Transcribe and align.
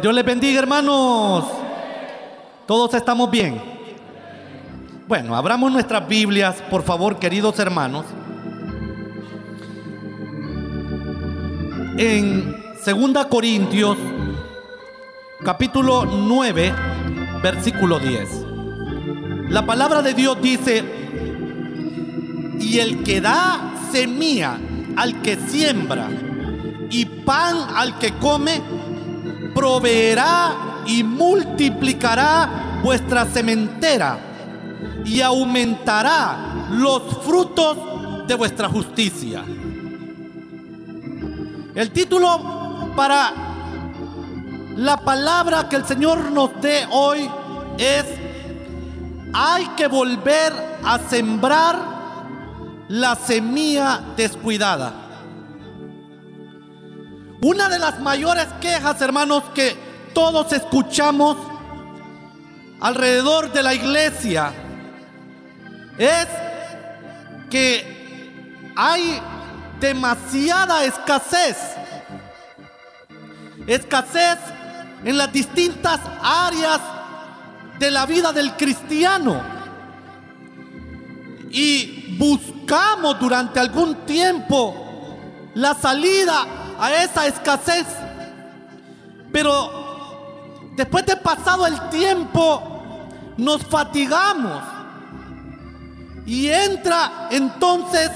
Dios 0.00 0.14
les 0.14 0.24
bendiga, 0.24 0.58
hermanos. 0.58 1.44
Todos 2.66 2.92
estamos 2.94 3.30
bien. 3.30 3.60
Bueno, 5.08 5.36
abramos 5.36 5.72
nuestras 5.72 6.06
Biblias, 6.06 6.56
por 6.68 6.82
favor, 6.82 7.18
queridos 7.18 7.58
hermanos. 7.58 8.04
En 11.96 12.56
2 12.84 13.26
Corintios, 13.26 13.96
capítulo 15.44 16.04
9, 16.04 16.74
versículo 17.42 17.98
10. 17.98 18.28
La 19.48 19.64
palabra 19.64 20.02
de 20.02 20.12
Dios 20.12 20.42
dice, 20.42 20.84
y 22.60 22.78
el 22.80 23.02
que 23.02 23.20
da 23.20 23.74
semilla 23.92 24.58
al 24.96 25.22
que 25.22 25.36
siembra 25.36 26.08
y 26.90 27.04
pan 27.04 27.56
al 27.74 27.98
que 27.98 28.12
come, 28.14 28.60
proveerá 29.56 30.82
y 30.84 31.02
multiplicará 31.02 32.80
vuestra 32.82 33.24
sementera 33.24 34.18
y 35.02 35.22
aumentará 35.22 36.66
los 36.72 37.02
frutos 37.24 38.26
de 38.28 38.34
vuestra 38.34 38.68
justicia. 38.68 39.42
El 41.74 41.90
título 41.90 42.92
para 42.94 43.32
la 44.76 44.98
palabra 44.98 45.66
que 45.70 45.76
el 45.76 45.86
Señor 45.86 46.30
nos 46.30 46.60
dé 46.60 46.86
hoy 46.90 47.26
es, 47.78 48.04
hay 49.32 49.68
que 49.68 49.86
volver 49.86 50.52
a 50.84 50.98
sembrar 50.98 51.78
la 52.88 53.14
semilla 53.16 54.02
descuidada. 54.18 55.05
Una 57.42 57.68
de 57.68 57.78
las 57.78 58.00
mayores 58.00 58.46
quejas, 58.60 59.00
hermanos, 59.02 59.44
que 59.54 59.76
todos 60.14 60.52
escuchamos 60.52 61.36
alrededor 62.80 63.52
de 63.52 63.62
la 63.62 63.74
iglesia 63.74 64.52
es 65.98 66.26
que 67.50 68.72
hay 68.74 69.20
demasiada 69.80 70.84
escasez. 70.84 71.56
Escasez 73.66 74.38
en 75.04 75.18
las 75.18 75.32
distintas 75.32 76.00
áreas 76.22 76.80
de 77.78 77.90
la 77.90 78.06
vida 78.06 78.32
del 78.32 78.52
cristiano. 78.52 79.42
Y 81.50 82.16
buscamos 82.18 83.18
durante 83.20 83.60
algún 83.60 84.06
tiempo 84.06 85.18
la 85.54 85.74
salida 85.74 86.46
a 86.78 87.02
esa 87.02 87.26
escasez. 87.26 87.86
Pero 89.32 90.72
después 90.76 91.04
de 91.06 91.16
pasado 91.16 91.66
el 91.66 91.88
tiempo, 91.90 92.62
nos 93.36 93.64
fatigamos. 93.64 94.62
Y 96.24 96.48
entra 96.48 97.28
entonces 97.30 98.10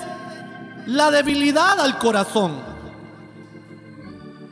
la 0.86 1.10
debilidad 1.10 1.80
al 1.80 1.98
corazón. 1.98 2.58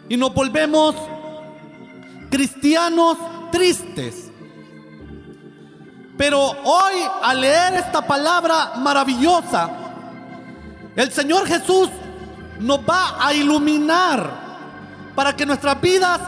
Y 0.09 0.17
nos 0.17 0.33
volvemos 0.33 0.95
cristianos 2.31 3.19
tristes. 3.51 4.31
Pero 6.17 6.41
hoy, 6.41 6.95
al 7.23 7.41
leer 7.41 7.75
esta 7.75 8.06
palabra 8.06 8.73
maravillosa, 8.77 9.70
el 10.97 11.12
Señor 11.12 11.47
Jesús 11.47 11.89
nos 12.61 12.81
va 12.81 13.25
a 13.25 13.33
iluminar 13.33 14.48
para 15.14 15.34
que 15.34 15.47
nuestras 15.47 15.81
vidas 15.81 16.20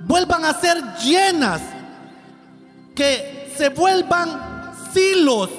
vuelvan 0.00 0.44
a 0.44 0.54
ser 0.54 0.82
llenas, 0.98 1.60
que 2.94 3.52
se 3.56 3.68
vuelvan 3.70 4.72
silos 4.92 5.50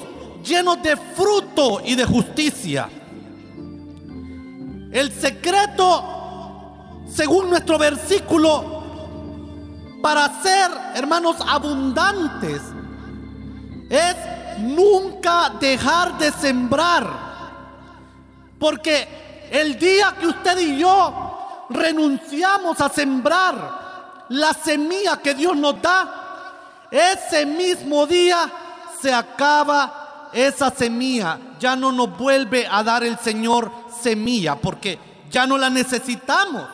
llenos 0.44 0.82
de 0.82 0.96
fruto 0.96 1.80
y 1.84 1.94
de 1.94 2.04
justicia. 2.04 2.88
El 4.92 5.12
secreto, 5.12 7.04
según 7.08 7.50
nuestro 7.50 7.78
versículo, 7.78 8.80
para 10.02 10.42
ser, 10.42 10.70
hermanos, 10.94 11.36
abundantes, 11.46 12.62
es 13.88 14.16
nunca 14.58 15.52
dejar 15.60 16.18
de 16.18 16.32
sembrar. 16.32 17.30
Porque 18.58 19.29
el 19.50 19.78
día 19.78 20.14
que 20.18 20.28
usted 20.28 20.58
y 20.58 20.78
yo 20.78 21.66
renunciamos 21.70 22.80
a 22.80 22.88
sembrar 22.88 24.26
la 24.28 24.52
semilla 24.54 25.16
que 25.16 25.34
Dios 25.34 25.56
nos 25.56 25.82
da, 25.82 26.88
ese 26.90 27.46
mismo 27.46 28.06
día 28.06 28.50
se 29.00 29.12
acaba 29.12 30.28
esa 30.32 30.70
semilla. 30.70 31.38
Ya 31.58 31.74
no 31.74 31.90
nos 31.90 32.16
vuelve 32.16 32.66
a 32.70 32.82
dar 32.82 33.02
el 33.02 33.18
Señor 33.18 33.70
semilla 34.00 34.54
porque 34.56 34.98
ya 35.30 35.46
no 35.46 35.58
la 35.58 35.68
necesitamos. 35.68 36.64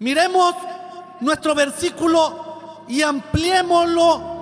Miremos 0.00 0.54
nuestro 1.20 1.54
versículo 1.54 2.84
y 2.88 3.02
ampliémoslo 3.02 4.38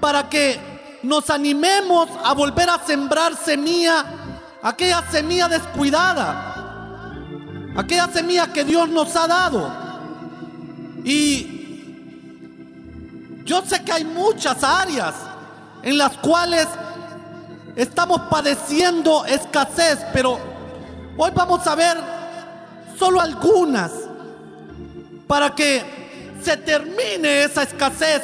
para 0.00 0.28
que 0.28 0.98
nos 1.02 1.30
animemos 1.30 2.08
a 2.24 2.32
volver 2.32 2.70
a 2.70 2.78
sembrar 2.78 3.36
semilla 3.36 4.21
aquella 4.62 5.02
semilla 5.10 5.48
descuidada, 5.48 7.14
aquella 7.76 8.06
semilla 8.08 8.52
que 8.52 8.64
Dios 8.64 8.88
nos 8.88 9.14
ha 9.16 9.26
dado. 9.26 9.72
Y 11.04 11.52
yo 13.44 13.62
sé 13.62 13.82
que 13.82 13.92
hay 13.92 14.04
muchas 14.04 14.62
áreas 14.62 15.14
en 15.82 15.98
las 15.98 16.16
cuales 16.18 16.68
estamos 17.74 18.20
padeciendo 18.30 19.24
escasez, 19.24 19.98
pero 20.12 20.38
hoy 21.16 21.30
vamos 21.34 21.66
a 21.66 21.74
ver 21.74 21.98
solo 22.96 23.20
algunas 23.20 23.90
para 25.26 25.52
que 25.54 25.82
se 26.40 26.56
termine 26.56 27.44
esa 27.44 27.64
escasez 27.64 28.22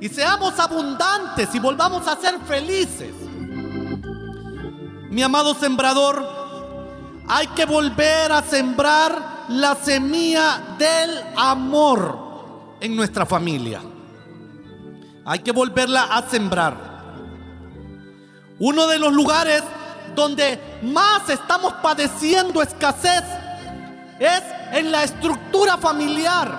y 0.00 0.08
seamos 0.08 0.58
abundantes 0.60 1.52
y 1.54 1.58
volvamos 1.58 2.06
a 2.06 2.16
ser 2.16 2.38
felices. 2.40 3.31
Mi 5.12 5.22
amado 5.22 5.52
sembrador, 5.52 6.26
hay 7.28 7.46
que 7.48 7.66
volver 7.66 8.32
a 8.32 8.40
sembrar 8.42 9.44
la 9.50 9.74
semilla 9.74 10.74
del 10.78 11.22
amor 11.36 12.78
en 12.80 12.96
nuestra 12.96 13.26
familia. 13.26 13.82
Hay 15.26 15.40
que 15.40 15.52
volverla 15.52 16.04
a 16.04 16.26
sembrar. 16.30 16.76
Uno 18.58 18.86
de 18.86 18.98
los 18.98 19.12
lugares 19.12 19.62
donde 20.14 20.58
más 20.80 21.28
estamos 21.28 21.74
padeciendo 21.82 22.62
escasez 22.62 23.22
es 24.18 24.42
en 24.72 24.90
la 24.90 25.04
estructura 25.04 25.76
familiar. 25.76 26.56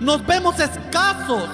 Nos 0.00 0.26
vemos 0.26 0.58
escasos. 0.58 1.50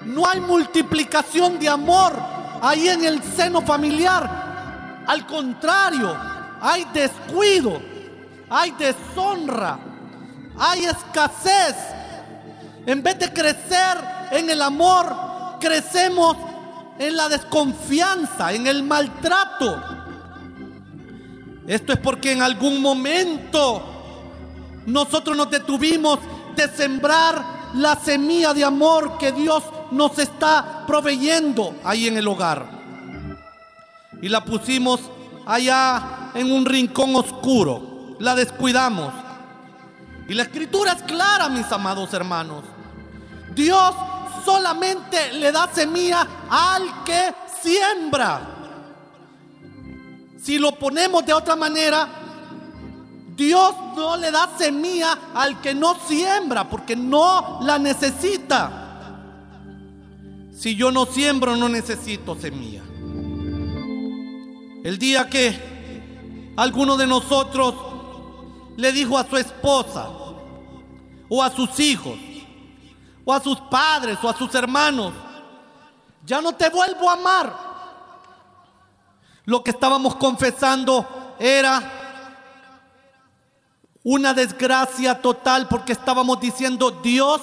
No 0.00 0.26
hay 0.26 0.40
multiplicación 0.40 1.58
de 1.58 1.68
amor 1.68 2.41
ahí 2.62 2.88
en 2.88 3.04
el 3.04 3.22
seno 3.22 3.60
familiar. 3.60 5.04
Al 5.06 5.26
contrario, 5.26 6.16
hay 6.60 6.86
descuido, 6.94 7.82
hay 8.48 8.70
deshonra, 8.70 9.78
hay 10.58 10.84
escasez. 10.84 11.74
En 12.86 13.02
vez 13.02 13.18
de 13.18 13.32
crecer 13.32 13.98
en 14.30 14.48
el 14.48 14.62
amor, 14.62 15.58
crecemos 15.60 16.36
en 16.98 17.16
la 17.16 17.28
desconfianza, 17.28 18.52
en 18.52 18.66
el 18.66 18.84
maltrato. 18.84 19.82
Esto 21.66 21.92
es 21.92 21.98
porque 21.98 22.32
en 22.32 22.42
algún 22.42 22.80
momento 22.80 23.82
nosotros 24.86 25.36
nos 25.36 25.50
detuvimos 25.50 26.20
de 26.54 26.68
sembrar 26.68 27.44
la 27.74 27.96
semilla 27.96 28.52
de 28.52 28.64
amor 28.64 29.16
que 29.18 29.32
Dios 29.32 29.64
nos 29.92 30.18
está 30.18 30.84
proveyendo 30.86 31.76
ahí 31.84 32.08
en 32.08 32.16
el 32.16 32.26
hogar. 32.26 32.66
Y 34.20 34.28
la 34.28 34.44
pusimos 34.44 35.00
allá 35.46 36.30
en 36.34 36.50
un 36.50 36.64
rincón 36.64 37.14
oscuro. 37.16 38.16
La 38.18 38.34
descuidamos. 38.34 39.12
Y 40.28 40.34
la 40.34 40.44
escritura 40.44 40.92
es 40.92 41.02
clara, 41.02 41.48
mis 41.48 41.70
amados 41.72 42.12
hermanos. 42.14 42.64
Dios 43.54 43.94
solamente 44.44 45.32
le 45.34 45.52
da 45.52 45.68
semilla 45.72 46.26
al 46.48 47.04
que 47.04 47.34
siembra. 47.60 48.40
Si 50.42 50.58
lo 50.58 50.72
ponemos 50.72 51.24
de 51.24 51.32
otra 51.32 51.54
manera, 51.54 52.08
Dios 53.36 53.74
no 53.96 54.16
le 54.16 54.30
da 54.30 54.48
semilla 54.56 55.18
al 55.34 55.60
que 55.60 55.74
no 55.74 55.96
siembra 56.06 56.68
porque 56.68 56.96
no 56.96 57.60
la 57.62 57.78
necesita. 57.78 58.81
Si 60.62 60.76
yo 60.76 60.92
no 60.92 61.06
siembro, 61.06 61.56
no 61.56 61.68
necesito 61.68 62.36
semilla. 62.36 62.82
El 64.84 64.96
día 64.96 65.28
que 65.28 66.52
alguno 66.56 66.96
de 66.96 67.04
nosotros 67.04 67.74
le 68.76 68.92
dijo 68.92 69.18
a 69.18 69.28
su 69.28 69.36
esposa, 69.38 70.08
o 71.28 71.42
a 71.42 71.50
sus 71.50 71.80
hijos 71.80 72.16
o 73.24 73.32
a 73.32 73.40
sus 73.40 73.58
padres 73.58 74.18
o 74.22 74.28
a 74.28 74.36
sus 74.36 74.54
hermanos, 74.54 75.12
ya 76.24 76.40
no 76.40 76.52
te 76.52 76.68
vuelvo 76.68 77.10
a 77.10 77.14
amar. 77.14 77.56
Lo 79.44 79.64
que 79.64 79.72
estábamos 79.72 80.14
confesando 80.14 81.34
era 81.40 81.90
una 84.04 84.32
desgracia 84.32 85.20
total 85.20 85.66
porque 85.66 85.92
estábamos 85.92 86.38
diciendo, 86.38 86.92
Dios, 87.02 87.40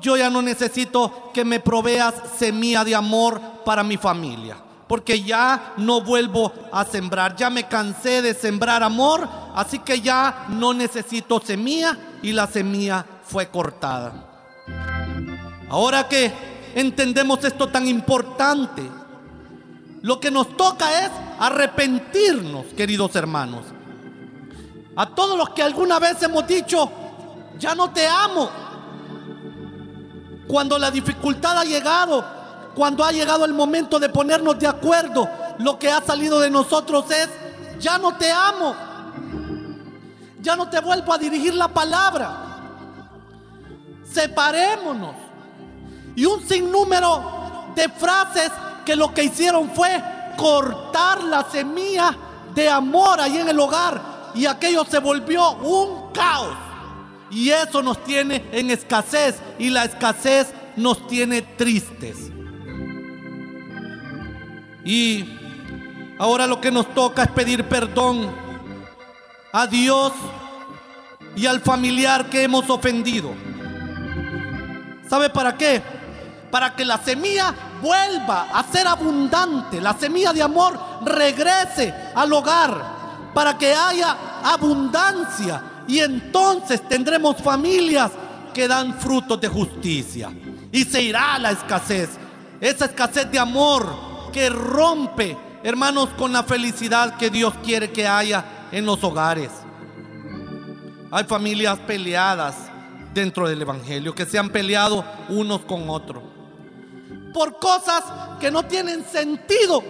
yo 0.00 0.16
ya 0.16 0.30
no 0.30 0.42
necesito 0.42 1.30
que 1.32 1.44
me 1.44 1.60
proveas 1.60 2.14
semilla 2.38 2.84
de 2.84 2.94
amor 2.94 3.40
para 3.64 3.82
mi 3.82 3.96
familia, 3.96 4.56
porque 4.86 5.22
ya 5.22 5.74
no 5.76 6.00
vuelvo 6.00 6.52
a 6.72 6.84
sembrar, 6.84 7.36
ya 7.36 7.50
me 7.50 7.66
cansé 7.66 8.22
de 8.22 8.34
sembrar 8.34 8.82
amor, 8.82 9.28
así 9.54 9.78
que 9.78 10.00
ya 10.00 10.46
no 10.48 10.72
necesito 10.74 11.40
semilla 11.40 11.96
y 12.22 12.32
la 12.32 12.46
semilla 12.46 13.04
fue 13.24 13.48
cortada. 13.48 14.12
Ahora 15.68 16.08
que 16.08 16.32
entendemos 16.74 17.44
esto 17.44 17.68
tan 17.68 17.86
importante, 17.86 18.82
lo 20.02 20.18
que 20.18 20.30
nos 20.30 20.56
toca 20.56 21.04
es 21.04 21.10
arrepentirnos, 21.38 22.66
queridos 22.76 23.14
hermanos. 23.16 23.66
A 24.96 25.06
todos 25.06 25.36
los 25.36 25.50
que 25.50 25.62
alguna 25.62 25.98
vez 25.98 26.22
hemos 26.22 26.46
dicho, 26.46 26.90
ya 27.58 27.74
no 27.74 27.90
te 27.90 28.06
amo. 28.06 28.50
Cuando 30.50 30.80
la 30.80 30.90
dificultad 30.90 31.58
ha 31.58 31.64
llegado, 31.64 32.24
cuando 32.74 33.04
ha 33.04 33.12
llegado 33.12 33.44
el 33.44 33.54
momento 33.54 34.00
de 34.00 34.08
ponernos 34.08 34.58
de 34.58 34.66
acuerdo, 34.66 35.28
lo 35.58 35.78
que 35.78 35.88
ha 35.88 36.02
salido 36.02 36.40
de 36.40 36.50
nosotros 36.50 37.08
es, 37.08 37.28
ya 37.78 37.98
no 37.98 38.16
te 38.16 38.32
amo. 38.32 38.74
Ya 40.40 40.56
no 40.56 40.68
te 40.68 40.80
vuelvo 40.80 41.12
a 41.12 41.18
dirigir 41.18 41.54
la 41.54 41.68
palabra. 41.68 42.32
Separémonos. 44.12 45.14
Y 46.16 46.24
un 46.24 46.44
sinnúmero 46.44 47.70
de 47.76 47.88
frases 47.88 48.50
que 48.84 48.96
lo 48.96 49.14
que 49.14 49.22
hicieron 49.22 49.70
fue 49.70 50.02
cortar 50.36 51.22
la 51.22 51.44
semilla 51.44 52.12
de 52.52 52.68
amor 52.68 53.20
ahí 53.20 53.38
en 53.38 53.50
el 53.50 53.60
hogar 53.60 54.02
y 54.34 54.46
aquello 54.46 54.84
se 54.84 54.98
volvió 54.98 55.52
un 55.58 56.10
caos. 56.10 56.69
Y 57.30 57.50
eso 57.50 57.82
nos 57.82 58.02
tiene 58.04 58.44
en 58.52 58.70
escasez 58.70 59.36
y 59.58 59.70
la 59.70 59.84
escasez 59.84 60.52
nos 60.76 61.06
tiene 61.06 61.42
tristes. 61.42 62.30
Y 64.84 65.38
ahora 66.18 66.46
lo 66.46 66.60
que 66.60 66.72
nos 66.72 66.92
toca 66.94 67.22
es 67.22 67.30
pedir 67.30 67.68
perdón 67.68 68.30
a 69.52 69.66
Dios 69.66 70.12
y 71.36 71.46
al 71.46 71.60
familiar 71.60 72.28
que 72.28 72.42
hemos 72.42 72.68
ofendido. 72.68 73.32
¿Sabe 75.08 75.30
para 75.30 75.56
qué? 75.56 75.82
Para 76.50 76.74
que 76.74 76.84
la 76.84 76.98
semilla 76.98 77.54
vuelva 77.80 78.48
a 78.52 78.64
ser 78.64 78.86
abundante, 78.86 79.80
la 79.80 79.94
semilla 79.94 80.32
de 80.32 80.42
amor 80.42 80.78
regrese 81.02 81.94
al 82.14 82.32
hogar, 82.32 83.30
para 83.34 83.56
que 83.56 83.72
haya 83.72 84.16
abundancia 84.42 85.62
y 85.90 85.98
entonces 85.98 86.80
tendremos 86.88 87.36
familias 87.38 88.12
que 88.54 88.68
dan 88.68 88.98
frutos 88.98 89.40
de 89.40 89.48
justicia 89.48 90.30
y 90.70 90.84
se 90.84 91.02
irá 91.02 91.38
la 91.38 91.50
escasez, 91.50 92.10
esa 92.60 92.84
escasez 92.84 93.30
de 93.30 93.38
amor 93.38 93.86
que 94.32 94.48
rompe, 94.48 95.36
hermanos, 95.64 96.10
con 96.16 96.32
la 96.32 96.44
felicidad 96.44 97.16
que 97.16 97.28
Dios 97.28 97.54
quiere 97.64 97.90
que 97.90 98.06
haya 98.06 98.68
en 98.70 98.86
los 98.86 99.02
hogares. 99.02 99.50
Hay 101.10 101.24
familias 101.24 101.78
peleadas 101.80 102.54
dentro 103.12 103.48
del 103.48 103.60
Evangelio, 103.60 104.14
que 104.14 104.26
se 104.26 104.38
han 104.38 104.50
peleado 104.50 105.04
unos 105.28 105.62
con 105.62 105.90
otros 105.90 106.22
por 107.32 107.58
cosas 107.58 108.02
que 108.38 108.50
no 108.50 108.64
tienen 108.64 109.04
sentido. 109.04 109.82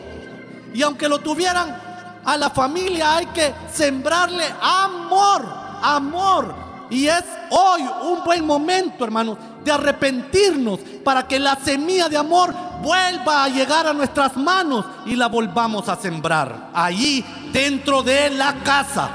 Y 0.72 0.82
aunque 0.82 1.08
lo 1.08 1.18
tuvieran, 1.18 1.76
a 2.24 2.36
la 2.36 2.50
familia 2.50 3.16
hay 3.16 3.26
que 3.26 3.52
sembrarle 3.72 4.44
amor, 4.60 5.59
amor. 5.82 6.54
Y 6.90 7.06
es 7.06 7.24
hoy 7.50 7.82
un 8.02 8.24
buen 8.24 8.44
momento, 8.44 9.04
hermanos, 9.04 9.38
de 9.64 9.70
arrepentirnos 9.70 10.80
para 11.04 11.26
que 11.26 11.38
la 11.38 11.54
semilla 11.56 12.08
de 12.08 12.16
amor 12.16 12.52
vuelva 12.82 13.44
a 13.44 13.48
llegar 13.48 13.86
a 13.86 13.92
nuestras 13.92 14.36
manos 14.36 14.84
y 15.06 15.14
la 15.14 15.28
volvamos 15.28 15.88
a 15.88 15.96
sembrar 15.96 16.70
allí 16.74 17.24
dentro 17.52 18.02
de 18.02 18.30
la 18.30 18.54
casa, 18.64 19.10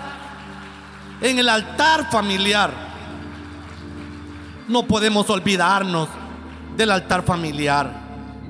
en 1.19 1.39
el 1.39 1.49
altar 1.49 2.09
familiar. 2.09 2.71
No 4.67 4.83
podemos 4.87 5.29
olvidarnos 5.29 6.07
del 6.77 6.91
altar 6.91 7.23
familiar. 7.23 7.91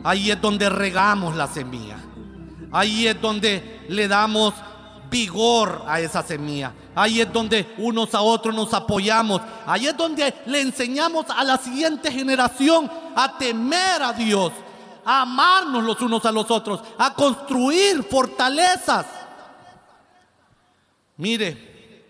Ahí 0.04 0.30
es 0.30 0.40
donde 0.40 0.70
regamos 0.70 1.36
la 1.36 1.48
semilla. 1.48 1.98
Ahí 2.72 3.08
es 3.08 3.20
donde 3.20 3.86
le 3.90 4.08
damos 4.08 4.54
vigor 5.16 5.84
a 5.88 6.02
esa 6.02 6.22
semilla. 6.22 6.74
Ahí 6.94 7.22
es 7.22 7.32
donde 7.32 7.74
unos 7.78 8.14
a 8.14 8.20
otros 8.20 8.54
nos 8.54 8.74
apoyamos. 8.74 9.42
Ahí 9.66 9.88
es 9.88 9.96
donde 9.96 10.34
le 10.46 10.60
enseñamos 10.60 11.28
a 11.30 11.42
la 11.46 11.58
siguiente 11.58 12.12
generación 12.12 12.92
a 13.16 13.38
temer 13.38 14.04
a 14.04 14.12
Dios, 14.12 14.52
a 15.06 15.22
amarnos 15.22 15.86
los 15.86 16.02
unos 16.02 16.26
a 16.26 16.34
los 16.34 16.52
otros, 16.52 16.82
a 16.98 17.14
construir 17.14 18.04
fortalezas. 18.04 19.06
Mire, 21.16 22.04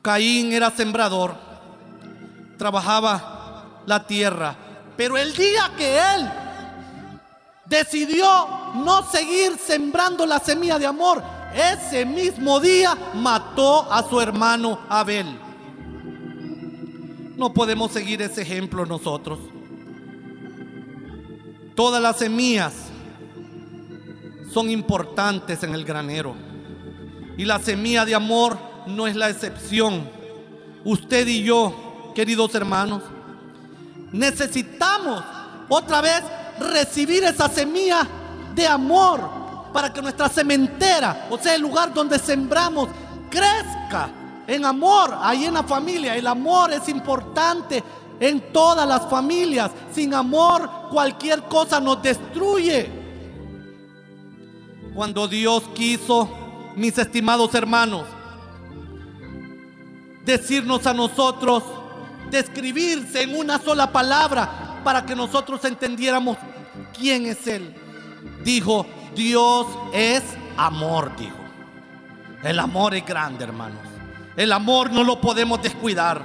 Caín 0.00 0.54
era 0.54 0.70
sembrador, 0.70 1.36
trabajaba 2.56 3.82
la 3.84 4.06
tierra 4.06 4.56
pero 4.96 5.16
el 5.16 5.34
día 5.34 5.70
que 5.76 5.98
él 5.98 6.30
decidió 7.68 8.26
no 8.74 9.02
seguir 9.10 9.56
sembrando 9.58 10.26
la 10.26 10.38
semilla 10.38 10.78
de 10.78 10.86
amor, 10.86 11.22
ese 11.54 12.04
mismo 12.04 12.60
día 12.60 12.96
mató 13.14 13.90
a 13.92 14.02
su 14.08 14.20
hermano 14.20 14.80
Abel. 14.88 15.26
No 17.36 17.52
podemos 17.52 17.92
seguir 17.92 18.22
ese 18.22 18.42
ejemplo 18.42 18.86
nosotros. 18.86 19.38
Todas 21.74 22.02
las 22.02 22.18
semillas 22.18 22.72
son 24.52 24.70
importantes 24.70 25.62
en 25.62 25.74
el 25.74 25.84
granero. 25.84 26.34
Y 27.36 27.44
la 27.44 27.58
semilla 27.58 28.06
de 28.06 28.14
amor 28.14 28.58
no 28.86 29.06
es 29.06 29.14
la 29.14 29.28
excepción. 29.28 30.08
Usted 30.84 31.26
y 31.26 31.42
yo, 31.42 32.12
queridos 32.14 32.54
hermanos, 32.54 33.02
Necesitamos 34.12 35.22
otra 35.68 36.00
vez 36.00 36.22
recibir 36.58 37.24
esa 37.24 37.48
semilla 37.48 38.06
de 38.54 38.66
amor 38.66 39.46
para 39.72 39.92
que 39.92 40.00
nuestra 40.00 40.28
cementera, 40.28 41.26
o 41.30 41.38
sea, 41.38 41.54
el 41.54 41.62
lugar 41.62 41.92
donde 41.92 42.18
sembramos, 42.18 42.88
crezca 43.30 44.08
en 44.46 44.64
amor 44.64 45.14
ahí 45.20 45.44
en 45.44 45.54
la 45.54 45.62
familia. 45.62 46.16
El 46.16 46.26
amor 46.26 46.72
es 46.72 46.88
importante 46.88 47.82
en 48.18 48.52
todas 48.52 48.88
las 48.88 49.08
familias. 49.08 49.70
Sin 49.92 50.14
amor 50.14 50.70
cualquier 50.90 51.42
cosa 51.42 51.80
nos 51.80 52.02
destruye. 52.02 52.90
Cuando 54.94 55.28
Dios 55.28 55.62
quiso, 55.74 56.28
mis 56.74 56.96
estimados 56.96 57.54
hermanos, 57.54 58.06
decirnos 60.24 60.86
a 60.86 60.94
nosotros, 60.94 61.62
describirse 62.30 63.22
en 63.22 63.36
una 63.36 63.58
sola 63.58 63.92
palabra 63.92 64.65
para 64.86 65.04
que 65.04 65.16
nosotros 65.16 65.64
entendiéramos 65.64 66.36
quién 66.96 67.26
es 67.26 67.44
Él. 67.48 67.74
Dijo, 68.44 68.86
Dios 69.16 69.66
es 69.92 70.22
amor, 70.56 71.10
dijo. 71.16 71.34
El 72.44 72.60
amor 72.60 72.94
es 72.94 73.04
grande, 73.04 73.42
hermanos. 73.42 73.80
El 74.36 74.52
amor 74.52 74.92
no 74.92 75.02
lo 75.02 75.20
podemos 75.20 75.60
descuidar. 75.60 76.22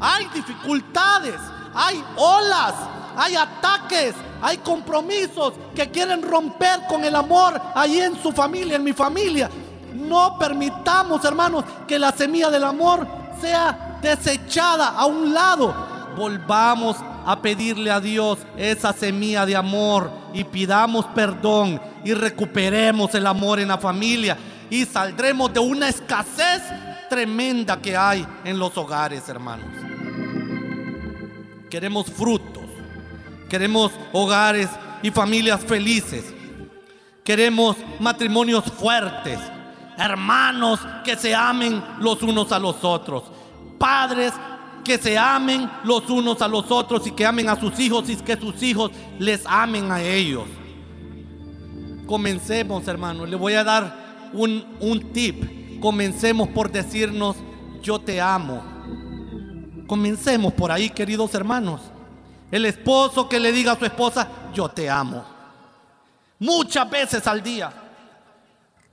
Hay 0.00 0.26
dificultades, 0.32 1.38
hay 1.74 2.02
olas, 2.16 2.72
hay 3.14 3.36
ataques, 3.36 4.14
hay 4.40 4.56
compromisos 4.56 5.52
que 5.74 5.90
quieren 5.90 6.22
romper 6.22 6.86
con 6.88 7.04
el 7.04 7.14
amor 7.14 7.60
ahí 7.74 8.00
en 8.00 8.16
su 8.22 8.32
familia, 8.32 8.76
en 8.76 8.84
mi 8.84 8.94
familia. 8.94 9.50
No 9.92 10.38
permitamos, 10.38 11.22
hermanos, 11.26 11.62
que 11.86 11.98
la 11.98 12.10
semilla 12.10 12.48
del 12.48 12.64
amor 12.64 13.06
sea 13.38 13.98
desechada 14.00 14.96
a 14.96 15.04
un 15.04 15.34
lado, 15.34 15.74
volvamos 16.16 16.96
a 17.26 17.40
pedirle 17.40 17.90
a 17.90 18.00
Dios 18.00 18.38
esa 18.56 18.92
semilla 18.92 19.46
de 19.46 19.56
amor 19.56 20.10
y 20.32 20.44
pidamos 20.44 21.06
perdón 21.06 21.80
y 22.04 22.14
recuperemos 22.14 23.14
el 23.14 23.26
amor 23.26 23.60
en 23.60 23.68
la 23.68 23.78
familia 23.78 24.36
y 24.70 24.84
saldremos 24.84 25.52
de 25.52 25.60
una 25.60 25.88
escasez 25.88 26.62
tremenda 27.08 27.80
que 27.80 27.96
hay 27.96 28.26
en 28.44 28.58
los 28.58 28.76
hogares, 28.78 29.28
hermanos. 29.28 29.66
Queremos 31.68 32.06
frutos, 32.06 32.64
queremos 33.48 33.92
hogares 34.12 34.68
y 35.02 35.10
familias 35.10 35.60
felices, 35.60 36.24
queremos 37.24 37.76
matrimonios 38.00 38.64
fuertes, 38.64 39.38
hermanos 39.98 40.80
que 41.04 41.16
se 41.16 41.34
amen 41.34 41.82
los 41.98 42.22
unos 42.22 42.50
a 42.52 42.58
los 42.58 42.82
otros 42.82 43.24
padres 43.82 44.32
que 44.82 44.98
se 44.98 45.16
amen 45.16 45.70
los 45.84 46.08
unos 46.10 46.42
a 46.42 46.48
los 46.48 46.70
otros 46.70 47.06
y 47.06 47.12
que 47.12 47.24
amen 47.24 47.48
a 47.48 47.58
sus 47.58 47.78
hijos 47.78 48.08
y 48.08 48.16
que 48.16 48.36
sus 48.36 48.62
hijos 48.62 48.90
les 49.18 49.44
amen 49.46 49.90
a 49.90 50.02
ellos. 50.02 50.44
Comencemos, 52.06 52.86
hermanos. 52.88 53.28
Le 53.28 53.36
voy 53.36 53.54
a 53.54 53.64
dar 53.64 54.30
un, 54.32 54.64
un 54.80 55.12
tip. 55.12 55.80
Comencemos 55.80 56.48
por 56.48 56.70
decirnos, 56.70 57.36
yo 57.82 57.98
te 57.98 58.20
amo. 58.20 58.62
Comencemos 59.86 60.52
por 60.52 60.70
ahí, 60.70 60.90
queridos 60.90 61.34
hermanos. 61.34 61.80
El 62.50 62.66
esposo 62.66 63.28
que 63.28 63.40
le 63.40 63.52
diga 63.52 63.72
a 63.72 63.78
su 63.78 63.84
esposa, 63.84 64.28
yo 64.54 64.68
te 64.68 64.90
amo. 64.90 65.24
Muchas 66.38 66.90
veces 66.90 67.26
al 67.26 67.42
día. 67.42 67.72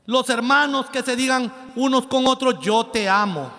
Los 0.05 0.29
hermanos 0.29 0.87
que 0.89 1.03
se 1.03 1.15
digan 1.15 1.51
unos 1.75 2.07
con 2.07 2.25
otros, 2.25 2.55
yo 2.61 2.85
te 2.85 3.07
amo. 3.07 3.58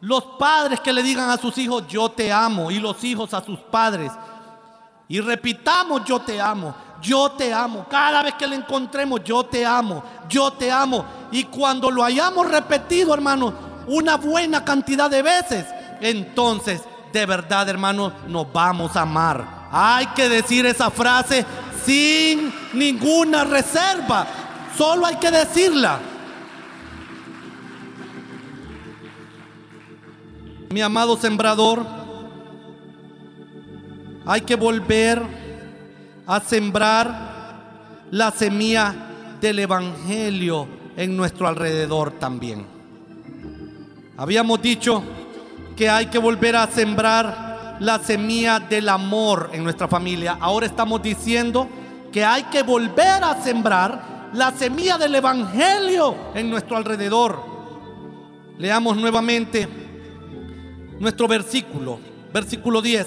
Los 0.00 0.22
padres 0.38 0.80
que 0.80 0.92
le 0.92 1.02
digan 1.02 1.30
a 1.30 1.36
sus 1.36 1.56
hijos, 1.58 1.84
yo 1.88 2.10
te 2.10 2.32
amo. 2.32 2.70
Y 2.70 2.78
los 2.78 3.02
hijos 3.04 3.32
a 3.34 3.42
sus 3.42 3.58
padres. 3.58 4.12
Y 5.08 5.20
repitamos, 5.20 6.04
yo 6.04 6.20
te 6.20 6.40
amo. 6.40 6.74
Yo 7.00 7.30
te 7.32 7.52
amo. 7.52 7.86
Cada 7.88 8.22
vez 8.22 8.34
que 8.34 8.46
le 8.46 8.56
encontremos, 8.56 9.22
yo 9.24 9.44
te 9.44 9.64
amo. 9.64 10.02
Yo 10.28 10.52
te 10.52 10.70
amo. 10.70 11.04
Y 11.30 11.44
cuando 11.44 11.90
lo 11.90 12.04
hayamos 12.04 12.50
repetido, 12.50 13.12
hermano, 13.14 13.52
una 13.86 14.16
buena 14.16 14.64
cantidad 14.64 15.10
de 15.10 15.22
veces, 15.22 15.66
entonces 16.00 16.82
de 17.14 17.26
verdad, 17.26 17.68
hermano, 17.68 18.12
nos 18.26 18.52
vamos 18.52 18.96
a 18.96 19.02
amar. 19.02 19.68
Hay 19.70 20.06
que 20.08 20.28
decir 20.28 20.66
esa 20.66 20.90
frase 20.90 21.46
sin 21.86 22.52
ninguna 22.72 23.44
reserva. 23.44 24.26
Solo 24.76 25.06
hay 25.06 25.16
que 25.16 25.30
decirla. 25.30 26.00
Mi 30.74 30.82
amado 30.82 31.16
sembrador, 31.16 31.86
hay 34.26 34.40
que 34.40 34.56
volver 34.56 35.22
a 36.26 36.40
sembrar 36.40 38.08
la 38.10 38.32
semilla 38.32 38.92
del 39.40 39.60
Evangelio 39.60 40.66
en 40.96 41.16
nuestro 41.16 41.46
alrededor 41.46 42.18
también. 42.18 42.66
Habíamos 44.16 44.60
dicho 44.62 45.00
que 45.76 45.88
hay 45.88 46.06
que 46.06 46.18
volver 46.18 46.56
a 46.56 46.66
sembrar 46.66 47.76
la 47.78 48.00
semilla 48.00 48.58
del 48.58 48.88
amor 48.88 49.50
en 49.52 49.62
nuestra 49.62 49.86
familia. 49.86 50.38
Ahora 50.40 50.66
estamos 50.66 51.00
diciendo 51.00 51.68
que 52.10 52.24
hay 52.24 52.42
que 52.50 52.64
volver 52.64 53.22
a 53.22 53.40
sembrar 53.40 54.30
la 54.32 54.50
semilla 54.50 54.98
del 54.98 55.14
Evangelio 55.14 56.16
en 56.34 56.50
nuestro 56.50 56.76
alrededor. 56.76 57.40
Leamos 58.58 58.96
nuevamente 58.96 59.83
nuestro 61.00 61.28
versículo, 61.28 61.98
versículo 62.32 62.80
10. 62.82 63.06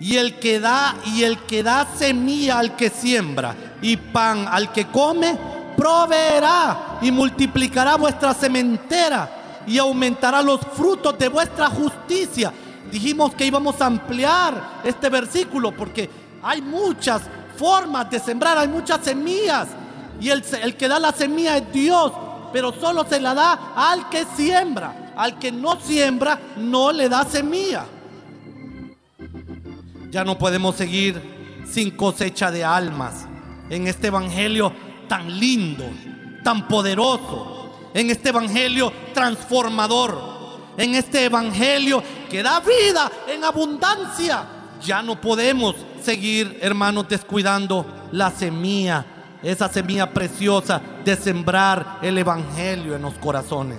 Y 0.00 0.16
el 0.16 0.38
que 0.38 0.60
da 0.60 0.94
y 1.06 1.22
el 1.22 1.38
que 1.40 1.62
da 1.62 1.86
semilla 1.96 2.58
al 2.58 2.76
que 2.76 2.90
siembra 2.90 3.54
y 3.80 3.96
pan 3.96 4.46
al 4.50 4.72
que 4.72 4.86
come, 4.86 5.38
proveerá 5.76 6.98
y 7.00 7.10
multiplicará 7.10 7.96
vuestra 7.96 8.34
sementera 8.34 9.64
y 9.66 9.78
aumentará 9.78 10.42
los 10.42 10.60
frutos 10.60 11.18
de 11.18 11.28
vuestra 11.28 11.68
justicia. 11.68 12.52
Dijimos 12.90 13.34
que 13.34 13.46
íbamos 13.46 13.80
a 13.80 13.86
ampliar 13.86 14.80
este 14.84 15.08
versículo 15.08 15.72
porque 15.72 16.08
hay 16.42 16.62
muchas 16.62 17.22
formas 17.56 18.08
de 18.10 18.18
sembrar, 18.20 18.58
hay 18.58 18.68
muchas 18.68 19.00
semillas. 19.02 19.68
Y 20.20 20.30
el, 20.30 20.44
el 20.62 20.76
que 20.76 20.88
da 20.88 20.98
la 20.98 21.12
semilla 21.12 21.56
es 21.56 21.72
Dios, 21.72 22.12
pero 22.52 22.72
solo 22.72 23.04
se 23.08 23.20
la 23.20 23.34
da 23.34 23.72
al 23.74 24.08
que 24.08 24.24
siembra. 24.36 25.05
Al 25.16 25.38
que 25.38 25.50
no 25.50 25.80
siembra, 25.80 26.38
no 26.56 26.92
le 26.92 27.08
da 27.08 27.24
semilla. 27.24 27.86
Ya 30.10 30.24
no 30.24 30.38
podemos 30.38 30.76
seguir 30.76 31.20
sin 31.68 31.90
cosecha 31.90 32.50
de 32.50 32.64
almas 32.64 33.26
en 33.70 33.86
este 33.86 34.08
evangelio 34.08 34.72
tan 35.08 35.38
lindo, 35.38 35.84
tan 36.44 36.68
poderoso 36.68 37.56
en 37.96 38.10
este 38.10 38.28
evangelio 38.28 38.92
transformador, 39.14 40.20
en 40.76 40.94
este 40.94 41.24
evangelio 41.24 42.02
que 42.28 42.42
da 42.42 42.60
vida 42.60 43.10
en 43.26 43.42
abundancia. 43.42 44.44
Ya 44.82 45.02
no 45.02 45.18
podemos 45.18 45.74
seguir, 46.02 46.58
hermanos, 46.60 47.08
descuidando 47.08 47.86
la 48.12 48.30
semilla, 48.30 49.04
esa 49.42 49.70
semilla 49.70 50.12
preciosa 50.12 50.80
de 51.04 51.16
sembrar 51.16 52.00
el 52.02 52.18
evangelio 52.18 52.94
en 52.94 53.00
los 53.00 53.14
corazones. 53.14 53.78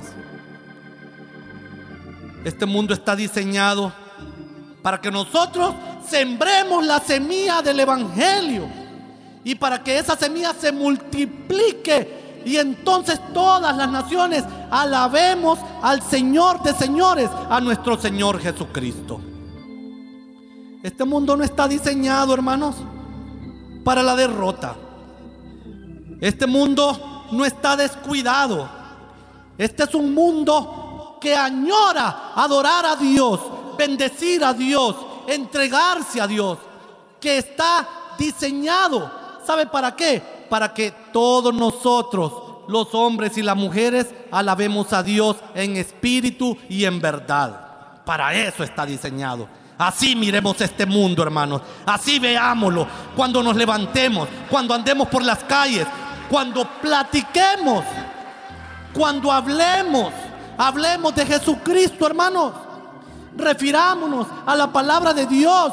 Este 2.48 2.66
mundo 2.66 2.94
está 2.94 3.14
diseñado 3.14 3.92
para 4.82 5.02
que 5.02 5.12
nosotros 5.12 5.76
sembremos 6.08 6.86
la 6.86 7.02
semilla 7.02 7.62
del 7.62 7.82
evangelio 7.82 8.70
y 9.44 9.54
para 9.56 9.84
que 9.84 10.00
esa 10.00 10.16
semilla 10.16 10.54
se 10.54 10.72
multiplique 10.72 12.42
y 12.46 12.56
entonces 12.56 13.20
todas 13.34 13.76
las 13.76 13.92
naciones 13.92 14.46
alabemos 14.72 15.60
al 15.82 16.02
Señor 16.02 16.64
de 16.64 16.74
señores, 16.74 17.30
a 17.50 17.60
nuestro 17.60 18.00
Señor 18.00 18.40
Jesucristo. 18.40 19.20
Este 20.82 21.04
mundo 21.04 21.36
no 21.36 21.44
está 21.44 21.68
diseñado, 21.68 22.34
hermanos, 22.34 22.78
para 23.84 24.02
la 24.02 24.16
derrota. 24.16 24.74
Este 26.22 26.48
mundo 26.48 27.26
no 27.30 27.44
está 27.44 27.76
descuidado. 27.76 28.70
Este 29.58 29.84
es 29.84 29.94
un 29.94 30.14
mundo 30.14 30.87
que 31.20 31.36
añora 31.36 32.32
adorar 32.36 32.86
a 32.86 32.96
Dios, 32.96 33.40
bendecir 33.78 34.44
a 34.44 34.54
Dios, 34.54 34.96
entregarse 35.28 36.22
a 36.22 36.28
Dios, 36.28 36.58
que 37.20 37.38
está 37.38 37.88
diseñado. 38.18 39.12
¿Sabe 39.46 39.66
para 39.68 39.96
qué? 39.96 40.38
para 40.48 40.74
que 40.74 40.92
todos 41.12 41.54
nosotros, 41.54 42.32
los 42.68 42.94
hombres 42.94 43.38
y 43.38 43.44
las 43.44 43.56
mujeres, 43.56 44.08
alabemos 44.32 44.92
a 44.94 45.04
Dios 45.04 45.38
en 45.54 45.78
espíritu 45.78 46.58
y 46.70 46.86
en 46.86 47.00
verdad. 47.00 48.04
Para 48.06 48.34
eso 48.34 48.64
está 48.64 48.86
diseñado. 48.86 49.48
Así 49.78 50.16
miremos 50.16 50.60
este 50.62 50.86
mundo, 50.86 51.22
hermanos. 51.22 51.62
Así 51.86 52.20
veámoslo. 52.20 52.88
Cuando 53.16 53.44
nos 53.44 53.56
levantemos, 53.56 54.28
cuando 54.50 54.74
andemos 54.74 55.08
por 55.08 55.24
las 55.24 55.44
calles, 55.44 55.86
cuando 56.30 56.68
platiquemos, 56.82 57.84
cuando 58.94 59.32
hablemos, 59.32 60.12
hablemos 60.58 61.16
de 61.16 61.26
Jesucristo, 61.26 62.08
hermanos. 62.08 62.54
Refirámonos 63.36 64.28
a 64.46 64.56
la 64.56 64.72
palabra 64.72 65.14
de 65.14 65.26
Dios. 65.26 65.72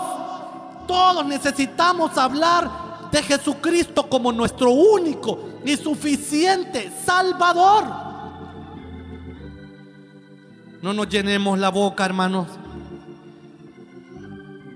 Todos 0.87 1.25
necesitamos 1.25 2.17
hablar 2.19 3.11
de 3.11 3.23
Jesucristo 3.23 4.09
como 4.09 4.33
nuestro 4.33 4.71
único 4.71 5.39
y 5.65 5.77
suficiente 5.77 6.93
Salvador. 7.05 7.85
No 10.83 10.93
nos 10.93 11.09
llenemos 11.09 11.59
la 11.59 11.71
boca, 11.71 12.05
hermanos, 12.05 12.49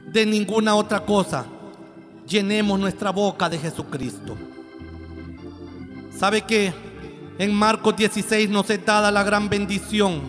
de 0.07 0.25
ninguna 0.25 0.75
otra 0.75 1.05
cosa. 1.05 1.45
Llenemos 2.27 2.79
nuestra 2.79 3.11
boca 3.11 3.49
de 3.49 3.59
Jesucristo. 3.59 4.37
¿Sabe 6.17 6.43
que 6.43 6.73
en 7.39 7.55
Marcos 7.55 7.97
16 7.97 8.51
nos 8.51 8.69
es 8.69 8.85
dada 8.85 9.11
la 9.11 9.23
gran 9.23 9.49
bendición 9.49 10.21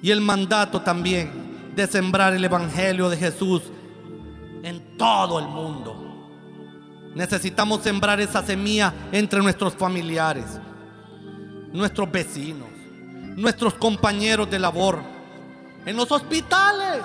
y 0.00 0.10
el 0.10 0.20
mandato 0.20 0.80
también 0.80 1.72
de 1.74 1.86
sembrar 1.86 2.32
el 2.34 2.44
Evangelio 2.44 3.10
de 3.10 3.16
Jesús 3.16 3.62
en 4.62 4.96
todo 4.96 5.38
el 5.40 5.46
mundo? 5.46 6.00
Necesitamos 7.14 7.82
sembrar 7.82 8.20
esa 8.20 8.42
semilla 8.42 8.92
entre 9.12 9.40
nuestros 9.40 9.74
familiares, 9.74 10.44
nuestros 11.72 12.10
vecinos, 12.10 12.68
nuestros 13.36 13.74
compañeros 13.74 14.50
de 14.50 14.58
labor, 14.58 15.00
en 15.84 15.96
los 15.96 16.10
hospitales. 16.10 17.02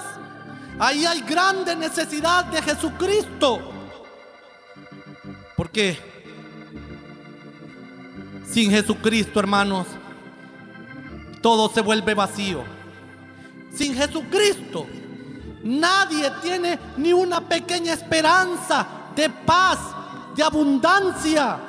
Ahí 0.79 1.05
hay 1.05 1.21
grande 1.21 1.75
necesidad 1.75 2.45
de 2.45 2.61
Jesucristo. 2.61 3.71
Porque 5.55 5.99
sin 8.51 8.71
Jesucristo, 8.71 9.39
hermanos, 9.39 9.87
todo 11.41 11.69
se 11.69 11.81
vuelve 11.81 12.13
vacío. 12.13 12.63
Sin 13.73 13.93
Jesucristo, 13.93 14.87
nadie 15.63 16.31
tiene 16.41 16.79
ni 16.97 17.13
una 17.13 17.41
pequeña 17.41 17.93
esperanza 17.93 18.85
de 19.15 19.29
paz, 19.29 19.77
de 20.35 20.43
abundancia. 20.43 21.59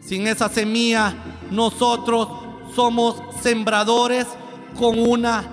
Sin 0.00 0.26
esa 0.26 0.48
semilla, 0.48 1.12
nosotros 1.50 2.28
somos 2.74 3.16
sembradores 3.42 4.26
con 4.78 4.98
una 4.98 5.44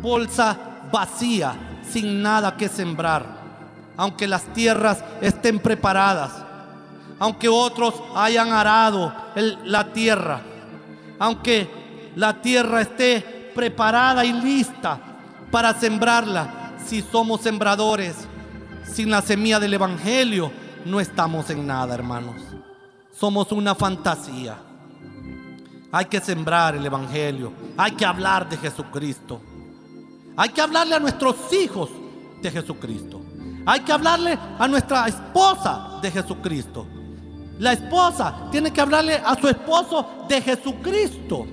bolsa 0.00 0.58
vacía, 0.92 1.54
sin 1.88 2.20
nada 2.22 2.56
que 2.56 2.68
sembrar. 2.68 3.38
Aunque 3.96 4.26
las 4.26 4.44
tierras 4.52 5.04
estén 5.20 5.58
preparadas, 5.58 6.47
aunque 7.18 7.48
otros 7.48 7.94
hayan 8.14 8.52
arado 8.52 9.12
la 9.64 9.92
tierra, 9.92 10.42
aunque 11.18 11.68
la 12.14 12.40
tierra 12.40 12.80
esté 12.80 13.52
preparada 13.54 14.24
y 14.24 14.32
lista 14.32 14.98
para 15.50 15.74
sembrarla. 15.74 16.74
Si 16.84 17.02
somos 17.02 17.40
sembradores, 17.40 18.16
sin 18.84 19.10
la 19.10 19.20
semilla 19.20 19.60
del 19.60 19.74
Evangelio, 19.74 20.50
no 20.84 21.00
estamos 21.00 21.50
en 21.50 21.66
nada, 21.66 21.94
hermanos. 21.94 22.36
Somos 23.12 23.52
una 23.52 23.74
fantasía. 23.74 24.56
Hay 25.90 26.04
que 26.06 26.20
sembrar 26.20 26.76
el 26.76 26.86
Evangelio. 26.86 27.52
Hay 27.76 27.92
que 27.92 28.04
hablar 28.04 28.48
de 28.48 28.56
Jesucristo. 28.56 29.40
Hay 30.36 30.50
que 30.50 30.60
hablarle 30.60 30.94
a 30.94 31.00
nuestros 31.00 31.36
hijos 31.52 31.90
de 32.40 32.50
Jesucristo. 32.50 33.20
Hay 33.66 33.80
que 33.80 33.92
hablarle 33.92 34.38
a 34.58 34.68
nuestra 34.68 35.06
esposa 35.08 35.98
de 36.00 36.10
Jesucristo. 36.10 36.86
La 37.58 37.72
esposa 37.72 38.48
tiene 38.50 38.72
que 38.72 38.80
hablarle 38.80 39.14
a 39.14 39.34
su 39.38 39.48
esposo 39.48 40.24
de 40.28 40.40
Jesucristo. 40.40 41.46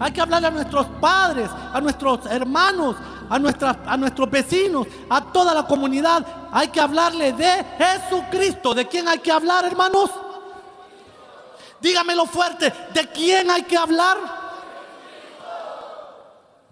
Hay 0.00 0.12
que 0.12 0.20
hablarle 0.20 0.48
a 0.48 0.50
nuestros 0.50 0.86
padres, 1.00 1.48
a 1.72 1.80
nuestros 1.80 2.26
hermanos, 2.26 2.96
a, 3.30 3.36
a 3.36 3.96
nuestros 3.96 4.30
vecinos, 4.30 4.86
a 5.08 5.20
toda 5.32 5.54
la 5.54 5.64
comunidad. 5.64 6.26
Hay 6.52 6.68
que 6.68 6.80
hablarle 6.80 7.32
de 7.32 7.64
Jesucristo. 7.78 8.74
¿De 8.74 8.88
quién 8.88 9.06
hay 9.06 9.18
que 9.20 9.30
hablar, 9.30 9.64
hermanos? 9.64 10.10
Dígamelo 11.80 12.26
fuerte. 12.26 12.72
¿De 12.92 13.06
quién 13.08 13.50
hay 13.50 13.62
que 13.62 13.76
hablar? 13.76 14.16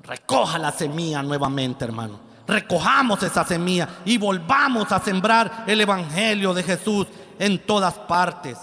Recoja 0.02 0.58
la 0.58 0.72
semilla 0.72 1.22
nuevamente, 1.22 1.84
hermano. 1.84 2.18
Recojamos 2.46 3.22
esa 3.22 3.44
semilla 3.44 3.88
y 4.04 4.18
volvamos 4.18 4.90
a 4.90 4.98
sembrar 4.98 5.62
el 5.68 5.80
Evangelio 5.80 6.52
de 6.52 6.64
Jesús 6.64 7.06
en 7.38 7.64
todas 7.64 7.94
partes. 7.94 8.58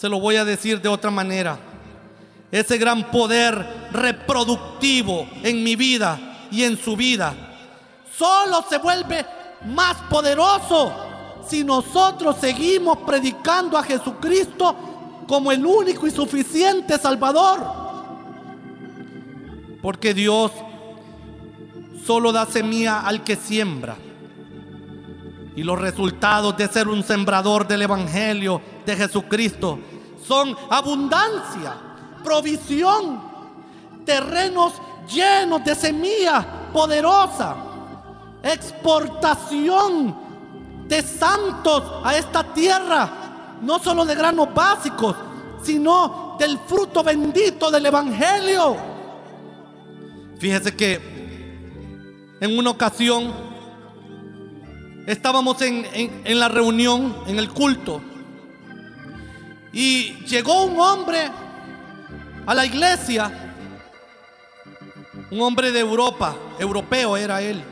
Se 0.00 0.08
lo 0.08 0.18
voy 0.18 0.36
a 0.36 0.46
decir 0.46 0.80
de 0.80 0.88
otra 0.88 1.10
manera. 1.10 1.58
Ese 2.50 2.78
gran 2.78 3.10
poder 3.10 3.90
reproductivo 3.92 5.28
en 5.42 5.62
mi 5.62 5.76
vida 5.76 6.46
y 6.50 6.64
en 6.64 6.78
su 6.78 6.96
vida 6.96 7.34
solo 8.16 8.64
se 8.66 8.78
vuelve 8.78 9.26
más 9.66 9.98
poderoso 10.08 10.90
si 11.46 11.62
nosotros 11.64 12.36
seguimos 12.40 12.96
predicando 13.00 13.76
a 13.76 13.82
Jesucristo 13.82 14.74
como 15.28 15.52
el 15.52 15.66
único 15.66 16.06
y 16.06 16.10
suficiente 16.10 16.96
Salvador. 16.96 17.60
Porque 19.82 20.14
Dios 20.14 20.50
solo 22.06 22.32
da 22.32 22.46
semilla 22.46 23.00
al 23.00 23.22
que 23.22 23.36
siembra. 23.36 23.98
Y 25.56 25.62
los 25.62 25.78
resultados 25.78 26.56
de 26.56 26.68
ser 26.68 26.88
un 26.88 27.02
sembrador 27.02 27.66
del 27.66 27.82
Evangelio 27.82 28.60
de 28.86 28.96
Jesucristo 28.96 29.78
son 30.24 30.56
abundancia, 30.68 31.74
provisión, 32.22 33.20
terrenos 34.04 34.74
llenos 35.08 35.64
de 35.64 35.74
semilla 35.74 36.70
poderosa, 36.72 37.56
exportación 38.42 40.16
de 40.86 41.02
santos 41.02 41.82
a 42.04 42.16
esta 42.16 42.44
tierra, 42.44 43.58
no 43.60 43.78
solo 43.78 44.04
de 44.04 44.14
granos 44.14 44.54
básicos, 44.54 45.16
sino 45.62 46.36
del 46.38 46.58
fruto 46.58 47.02
bendito 47.02 47.70
del 47.70 47.86
Evangelio. 47.86 48.76
Fíjese 50.38 50.74
que 50.74 52.38
en 52.40 52.58
una 52.58 52.70
ocasión 52.70 53.49
estábamos 55.06 55.60
en, 55.62 55.86
en, 56.24 56.38
la 56.38 56.48
reunión, 56.48 57.16
en 57.26 57.38
el 57.38 57.50
culto, 57.50 58.00
y 59.72 60.14
llegó 60.26 60.64
un 60.64 60.80
hombre 60.80 61.30
a 62.46 62.54
la 62.54 62.66
iglesia, 62.66 63.54
un 65.30 65.40
hombre 65.42 65.72
de 65.72 65.80
Europa, 65.80 66.34
europeo 66.58 67.16
era 67.16 67.40
él, 67.42 67.62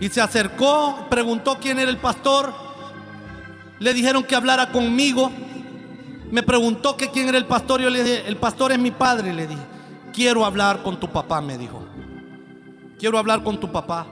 y 0.00 0.08
se 0.08 0.20
acercó, 0.20 1.06
preguntó 1.10 1.58
quién 1.60 1.78
era 1.78 1.90
el 1.90 1.98
pastor, 1.98 2.52
le 3.78 3.94
dijeron 3.94 4.24
que 4.24 4.36
hablara 4.36 4.70
conmigo, 4.70 5.30
me 6.30 6.42
preguntó 6.42 6.96
que 6.96 7.10
quién 7.10 7.28
era 7.28 7.38
el 7.38 7.46
pastor, 7.46 7.80
yo 7.80 7.90
le 7.90 8.04
dije, 8.04 8.28
el 8.28 8.36
pastor 8.36 8.72
es 8.72 8.78
mi 8.78 8.90
padre, 8.90 9.32
le 9.32 9.46
dije, 9.46 9.62
quiero 10.12 10.44
hablar 10.44 10.82
con 10.82 11.00
tu 11.00 11.10
papá, 11.10 11.40
me 11.40 11.58
dijo. 11.58 11.86
Quiero 12.98 13.18
hablar 13.18 13.42
con 13.42 13.58
tu 13.58 13.72
papá. 13.72 14.06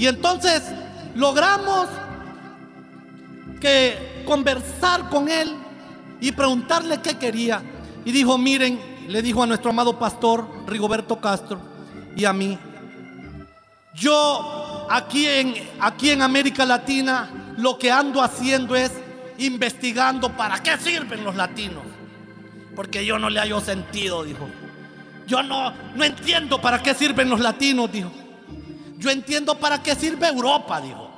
Y 0.00 0.06
entonces 0.06 0.62
logramos 1.14 1.86
que 3.60 4.22
conversar 4.24 5.10
con 5.10 5.28
él 5.28 5.54
y 6.22 6.32
preguntarle 6.32 7.02
qué 7.02 7.18
quería. 7.18 7.62
Y 8.06 8.10
dijo, 8.10 8.38
miren, 8.38 8.80
le 9.08 9.20
dijo 9.20 9.42
a 9.42 9.46
nuestro 9.46 9.72
amado 9.72 9.98
pastor 9.98 10.48
Rigoberto 10.66 11.20
Castro 11.20 11.60
y 12.16 12.24
a 12.24 12.32
mí, 12.32 12.58
yo 13.94 14.86
aquí 14.88 15.26
en, 15.26 15.54
aquí 15.80 16.08
en 16.08 16.22
América 16.22 16.64
Latina 16.64 17.52
lo 17.58 17.78
que 17.78 17.92
ando 17.92 18.22
haciendo 18.22 18.74
es 18.76 18.92
investigando 19.36 20.34
para 20.34 20.62
qué 20.62 20.78
sirven 20.78 21.24
los 21.24 21.36
latinos. 21.36 21.82
Porque 22.74 23.04
yo 23.04 23.18
no 23.18 23.28
le 23.28 23.38
hallo 23.38 23.60
sentido, 23.60 24.24
dijo. 24.24 24.48
Yo 25.26 25.42
no, 25.42 25.74
no 25.94 26.04
entiendo 26.04 26.58
para 26.58 26.82
qué 26.82 26.94
sirven 26.94 27.28
los 27.28 27.40
latinos, 27.40 27.92
dijo. 27.92 28.10
Yo 29.00 29.10
entiendo 29.10 29.58
para 29.58 29.82
qué 29.82 29.94
sirve 29.94 30.28
Europa, 30.28 30.78
dijo. 30.78 31.08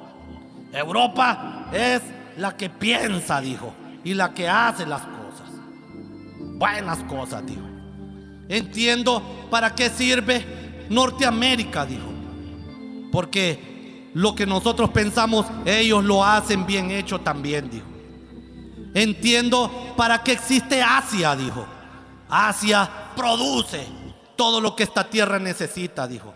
Europa 0.72 1.66
es 1.72 2.00
la 2.36 2.56
que 2.56 2.70
piensa, 2.70 3.40
dijo, 3.40 3.74
y 4.04 4.14
la 4.14 4.32
que 4.32 4.48
hace 4.48 4.86
las 4.86 5.02
cosas. 5.02 5.50
Buenas 6.38 7.00
cosas, 7.00 7.44
dijo. 7.44 7.62
Entiendo 8.48 9.48
para 9.50 9.74
qué 9.74 9.90
sirve 9.90 10.86
Norteamérica, 10.90 11.84
dijo. 11.84 12.06
Porque 13.10 14.10
lo 14.14 14.36
que 14.36 14.46
nosotros 14.46 14.90
pensamos, 14.90 15.44
ellos 15.64 16.04
lo 16.04 16.24
hacen 16.24 16.64
bien 16.64 16.92
hecho 16.92 17.20
también, 17.20 17.68
dijo. 17.68 17.86
Entiendo 18.94 19.92
para 19.96 20.22
qué 20.22 20.32
existe 20.32 20.80
Asia, 20.80 21.34
dijo. 21.34 21.66
Asia 22.28 22.88
produce 23.16 23.84
todo 24.36 24.60
lo 24.60 24.76
que 24.76 24.84
esta 24.84 25.10
tierra 25.10 25.40
necesita, 25.40 26.06
dijo. 26.06 26.32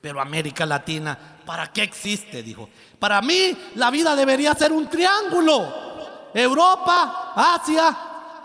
Pero 0.00 0.20
América 0.20 0.64
Latina, 0.64 1.18
¿para 1.44 1.72
qué 1.72 1.82
existe? 1.82 2.42
Dijo. 2.42 2.68
Para 2.98 3.20
mí 3.20 3.56
la 3.74 3.90
vida 3.90 4.16
debería 4.16 4.54
ser 4.54 4.72
un 4.72 4.88
triángulo. 4.88 5.90
Europa, 6.32 7.32
Asia 7.34 7.96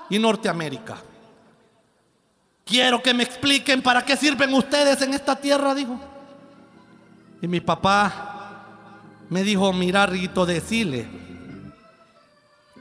y 0.10 0.20
Norteamérica. 0.20 0.98
Quiero 2.66 3.02
que 3.02 3.14
me 3.14 3.24
expliquen 3.24 3.82
para 3.82 4.04
qué 4.04 4.18
sirven 4.18 4.54
ustedes 4.54 5.02
en 5.02 5.14
esta 5.14 5.36
tierra, 5.36 5.76
dijo. 5.76 6.00
Y 7.42 7.48
mi 7.48 7.62
papá 7.62 9.28
me 9.30 9.44
dijo, 9.44 9.72
mira, 9.72 10.06
Rito, 10.06 10.46
decirle 10.46 11.08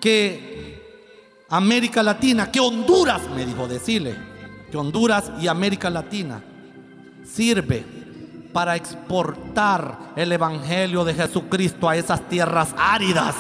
que 0.01 1.45
América 1.51 2.03
Latina, 2.03 2.51
que 2.51 2.61
Honduras, 2.61 3.29
me 3.29 3.45
dijo, 3.45 3.69
decirle 3.69 4.35
Honduras 4.77 5.33
y 5.41 5.49
América 5.49 5.91
Latina 5.91 6.43
sirve 7.25 7.85
para 8.55 8.77
exportar 8.77 10.13
el 10.15 10.31
Evangelio 10.31 11.05
de 11.05 11.13
Jesucristo 11.13 11.89
a 11.89 11.97
esas 11.97 12.29
tierras 12.29 12.73
áridas 12.79 13.35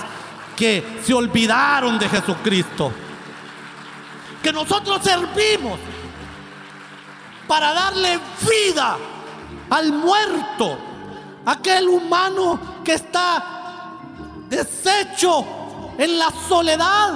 que 0.57 1.01
se 1.05 1.15
olvidaron 1.15 2.01
de 2.01 2.09
Jesucristo. 2.09 2.91
Que 4.43 4.53
nosotros 4.53 5.01
servimos 5.05 5.79
para 7.47 7.73
darle 7.73 8.19
vida 8.41 8.97
al 9.71 9.93
muerto, 9.93 10.79
aquel 11.47 11.89
humano 11.89 12.83
que 12.85 12.95
está 12.95 13.95
deshecho 14.49 15.93
en 15.97 16.19
la 16.19 16.31
soledad, 16.49 17.13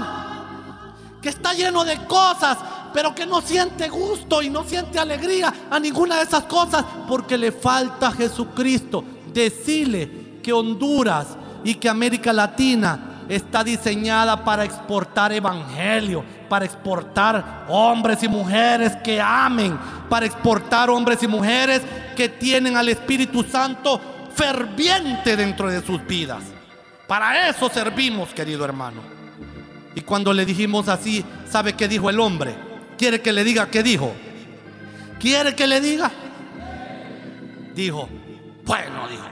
que 1.20 1.30
está 1.30 1.52
lleno 1.52 1.84
de 1.84 1.96
cosas 2.06 2.58
pero 2.92 3.14
que 3.14 3.26
no 3.26 3.40
siente 3.40 3.88
gusto 3.88 4.42
y 4.42 4.50
no 4.50 4.64
siente 4.64 4.98
alegría 4.98 5.52
a 5.70 5.78
ninguna 5.78 6.16
de 6.16 6.22
esas 6.22 6.44
cosas 6.44 6.84
porque 7.06 7.38
le 7.38 7.52
falta 7.52 8.12
Jesucristo. 8.12 9.04
Decirle 9.32 10.40
que 10.42 10.52
Honduras 10.52 11.28
y 11.64 11.74
que 11.74 11.88
América 11.88 12.32
Latina 12.32 13.24
está 13.28 13.62
diseñada 13.62 14.42
para 14.44 14.64
exportar 14.64 15.32
evangelio, 15.32 16.24
para 16.48 16.64
exportar 16.64 17.66
hombres 17.68 18.22
y 18.22 18.28
mujeres 18.28 18.96
que 19.04 19.20
amen, 19.20 19.78
para 20.08 20.26
exportar 20.26 20.88
hombres 20.88 21.22
y 21.22 21.28
mujeres 21.28 21.82
que 22.16 22.28
tienen 22.28 22.76
al 22.76 22.88
Espíritu 22.88 23.42
Santo 23.42 24.00
ferviente 24.34 25.36
dentro 25.36 25.68
de 25.68 25.82
sus 25.82 26.04
vidas. 26.06 26.42
Para 27.06 27.48
eso 27.48 27.68
servimos, 27.68 28.30
querido 28.30 28.64
hermano. 28.64 29.00
Y 29.94 30.00
cuando 30.02 30.32
le 30.32 30.44
dijimos 30.44 30.88
así, 30.88 31.24
¿sabe 31.48 31.72
qué 31.72 31.88
dijo 31.88 32.08
el 32.08 32.20
hombre? 32.20 32.67
¿Quiere 32.98 33.22
que 33.22 33.32
le 33.32 33.44
diga 33.44 33.70
qué 33.70 33.82
dijo? 33.82 34.12
¿Quiere 35.20 35.54
que 35.54 35.66
le 35.66 35.80
diga? 35.80 36.10
Dijo, 37.74 38.08
bueno, 38.64 39.08
dijo, 39.08 39.24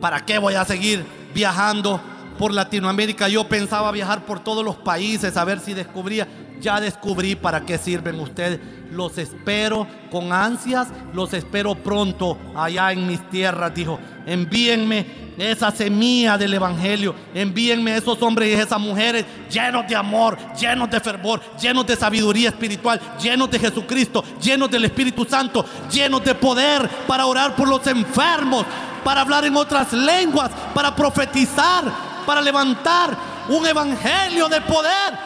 ¿para 0.00 0.24
qué 0.24 0.38
voy 0.38 0.54
a 0.54 0.64
seguir 0.64 1.04
viajando 1.34 2.00
por 2.38 2.52
Latinoamérica? 2.52 3.28
Yo 3.28 3.48
pensaba 3.48 3.90
viajar 3.90 4.24
por 4.24 4.42
todos 4.42 4.64
los 4.64 4.76
países 4.76 5.36
a 5.36 5.44
ver 5.44 5.60
si 5.60 5.74
descubría. 5.74 6.28
ya 6.60 6.80
descubrí 6.80 7.34
para 7.34 7.66
qué 7.66 7.78
sirven 7.78 8.20
ustedes. 8.20 8.60
Los 8.90 9.18
espero 9.18 9.88
con 10.10 10.32
ansias, 10.32 10.88
los 11.12 11.34
espero 11.34 11.74
pronto 11.74 12.38
allá 12.54 12.92
en 12.92 13.06
mis 13.08 13.28
tierras, 13.28 13.74
dijo. 13.74 13.98
Envíenme 14.24 15.23
esa 15.36 15.70
semilla 15.70 16.38
del 16.38 16.54
Evangelio. 16.54 17.14
Envíenme 17.34 17.96
esos 17.96 18.20
hombres 18.22 18.48
y 18.48 18.60
esas 18.60 18.80
mujeres 18.80 19.24
llenos 19.50 19.86
de 19.86 19.96
amor, 19.96 20.38
llenos 20.58 20.90
de 20.90 21.00
fervor, 21.00 21.40
llenos 21.60 21.86
de 21.86 21.96
sabiduría 21.96 22.50
espiritual, 22.50 23.00
llenos 23.20 23.50
de 23.50 23.58
Jesucristo, 23.58 24.24
llenos 24.40 24.70
del 24.70 24.84
Espíritu 24.84 25.24
Santo, 25.24 25.64
llenos 25.90 26.24
de 26.24 26.34
poder 26.34 26.88
para 27.06 27.26
orar 27.26 27.56
por 27.56 27.68
los 27.68 27.86
enfermos, 27.86 28.64
para 29.02 29.20
hablar 29.22 29.44
en 29.44 29.56
otras 29.56 29.92
lenguas, 29.92 30.50
para 30.74 30.94
profetizar, 30.94 31.84
para 32.26 32.40
levantar 32.40 33.16
un 33.48 33.66
evangelio 33.66 34.48
de 34.48 34.60
poder. 34.62 35.18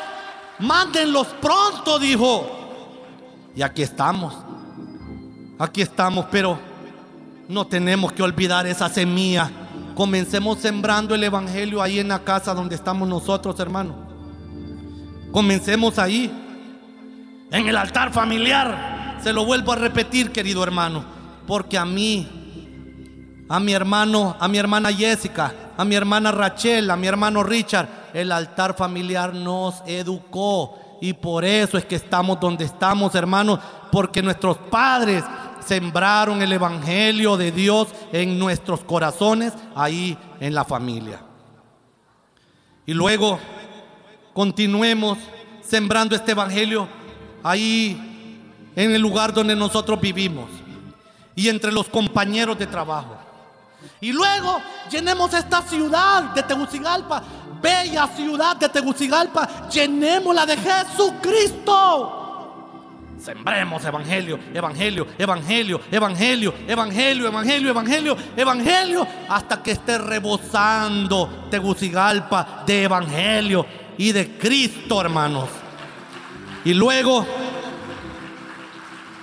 Mándenlos 0.59 1.29
pronto, 1.40 1.99
dijo. 1.99 2.59
Y 3.55 3.62
aquí 3.62 3.83
estamos. 3.83 4.35
Aquí 5.59 5.83
estamos, 5.83 6.27
pero 6.31 6.59
no 7.49 7.66
tenemos 7.66 8.12
que 8.12 8.23
olvidar 8.23 8.66
esa 8.66 8.88
semilla. 8.88 9.51
Comencemos 9.99 10.59
sembrando 10.59 11.17
el 11.17 11.25
Evangelio 11.25 11.83
ahí 11.83 11.99
en 11.99 12.07
la 12.07 12.21
casa 12.21 12.55
donde 12.55 12.77
estamos 12.77 13.09
nosotros, 13.09 13.59
hermano. 13.59 13.97
Comencemos 15.33 15.99
ahí, 15.99 16.31
en 17.51 17.69
el 17.69 17.77
altar 17.77 18.13
familiar. 18.13 19.19
Se 19.21 19.33
lo 19.33 19.45
vuelvo 19.45 19.73
a 19.73 19.75
repetir, 19.75 20.31
querido 20.31 20.63
hermano, 20.63 21.05
porque 21.49 21.77
a 21.77 21.85
mí, 21.85 22.29
a 23.49 23.59
mi 23.59 23.73
hermano, 23.73 24.37
a 24.39 24.47
mi 24.47 24.59
hermana 24.59 24.93
Jessica, 24.93 25.53
a 25.77 25.85
mi 25.85 25.97
hermana 25.97 26.31
Rachel, 26.31 26.89
a 26.93 26.97
mi 26.97 27.09
hermano 27.09 27.43
Richard, 27.43 27.89
el 28.15 28.31
altar 28.31 28.77
familiar 28.77 29.35
nos 29.35 29.83
educó. 29.85 30.79
Y 31.01 31.13
por 31.13 31.45
eso 31.45 31.77
es 31.77 31.85
que 31.85 31.97
estamos 31.97 32.39
donde 32.39 32.67
estamos, 32.67 33.17
hermanos, 33.17 33.59
porque 33.91 34.23
nuestros 34.23 34.59
padres 34.59 35.25
sembraron 35.68 36.40
el 36.40 36.50
Evangelio 36.50 37.37
de 37.37 37.52
Dios 37.52 37.88
en 38.11 38.38
nuestros 38.38 38.81
corazones, 38.81 39.52
ahí 39.74 40.16
en 40.40 40.54
la 40.54 40.64
familia. 40.64 41.20
Y 42.87 42.94
luego 42.94 43.38
continuemos 44.33 45.18
sembrando 45.62 46.16
este 46.16 46.33
Evangelio 46.33 46.88
ahí 47.42 48.72
en 48.74 48.94
el 48.94 49.02
lugar 49.02 49.35
donde 49.35 49.54
nosotros 49.54 50.00
vivimos 50.00 50.48
y 51.37 51.48
entre 51.48 51.70
los 51.70 51.88
compañeros 51.88 52.59
de 52.59 52.66
trabajo. 52.66 53.18
Y 54.00 54.11
luego 54.11 54.61
llenemos 54.90 55.35
esta 55.35 55.61
ciudad 55.62 56.35
de 56.35 56.42
Tegucigalpa, 56.42 57.22
bella 57.61 58.09
ciudad 58.09 58.57
de 58.57 58.70
Tegucigalpa, 58.70 59.68
llenémosla 59.68 60.46
de 60.46 60.57
Jesucristo. 60.57 62.17
Sembremos 63.18 63.85
evangelio, 63.85 64.38
evangelio, 64.54 65.07
evangelio, 65.18 65.81
evangelio, 65.90 66.54
evangelio, 66.68 67.26
evangelio, 67.26 67.70
evangelio, 67.70 68.16
evangelio, 68.37 69.07
hasta 69.28 69.61
que 69.61 69.72
esté 69.72 69.98
rebosando 69.98 71.48
Tegucigalpa 71.50 72.62
de 72.64 72.85
evangelio 72.85 73.66
y 73.96 74.12
de 74.12 74.38
Cristo, 74.38 75.00
hermanos. 75.00 75.48
Y 76.64 76.74
luego 76.74 77.26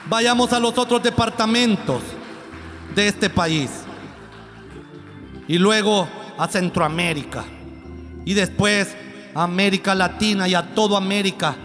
vayamos 0.08 0.52
a 0.52 0.60
los 0.60 0.78
otros 0.78 1.02
departamentos 1.02 2.02
de 2.94 3.08
este 3.08 3.30
país. 3.30 3.86
Y 5.48 5.58
luego 5.58 6.06
a 6.38 6.50
Centroamérica. 6.50 7.46
Y 8.26 8.34
después 8.34 8.94
a 9.34 9.44
América 9.44 9.96
Latina 9.96 10.50
y 10.50 10.54
a 10.54 10.74
toda 10.74 10.98
América. 10.98 11.56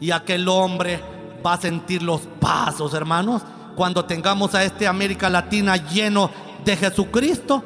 Y 0.00 0.12
aquel 0.12 0.46
hombre 0.48 1.15
va 1.46 1.54
a 1.54 1.60
sentir 1.60 2.02
los 2.02 2.22
pasos, 2.40 2.92
hermanos. 2.92 3.42
Cuando 3.76 4.04
tengamos 4.04 4.54
a 4.54 4.64
este 4.64 4.88
América 4.88 5.30
Latina 5.30 5.76
lleno 5.76 6.30
de 6.64 6.76
Jesucristo, 6.76 7.62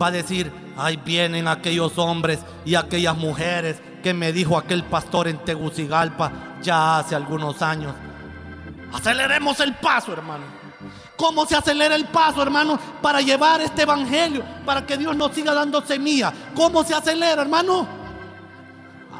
va 0.00 0.08
a 0.08 0.10
decir, 0.10 0.52
ahí 0.76 0.96
vienen 0.96 1.46
aquellos 1.46 1.96
hombres 1.98 2.40
y 2.64 2.74
aquellas 2.74 3.16
mujeres 3.16 3.80
que 4.02 4.14
me 4.14 4.32
dijo 4.32 4.58
aquel 4.58 4.82
pastor 4.84 5.28
en 5.28 5.38
Tegucigalpa 5.44 6.32
ya 6.62 6.98
hace 6.98 7.14
algunos 7.14 7.62
años. 7.62 7.94
Aceleremos 8.92 9.60
el 9.60 9.74
paso, 9.74 10.12
hermano. 10.12 10.44
¿Cómo 11.16 11.44
se 11.46 11.54
acelera 11.54 11.94
el 11.94 12.06
paso, 12.06 12.42
hermano, 12.42 12.78
para 13.02 13.20
llevar 13.20 13.60
este 13.60 13.82
evangelio, 13.82 14.42
para 14.64 14.86
que 14.86 14.96
Dios 14.96 15.14
nos 15.14 15.32
siga 15.32 15.52
dando 15.52 15.82
semilla? 15.82 16.32
¿Cómo 16.56 16.82
se 16.82 16.94
acelera, 16.94 17.42
hermano? 17.42 17.86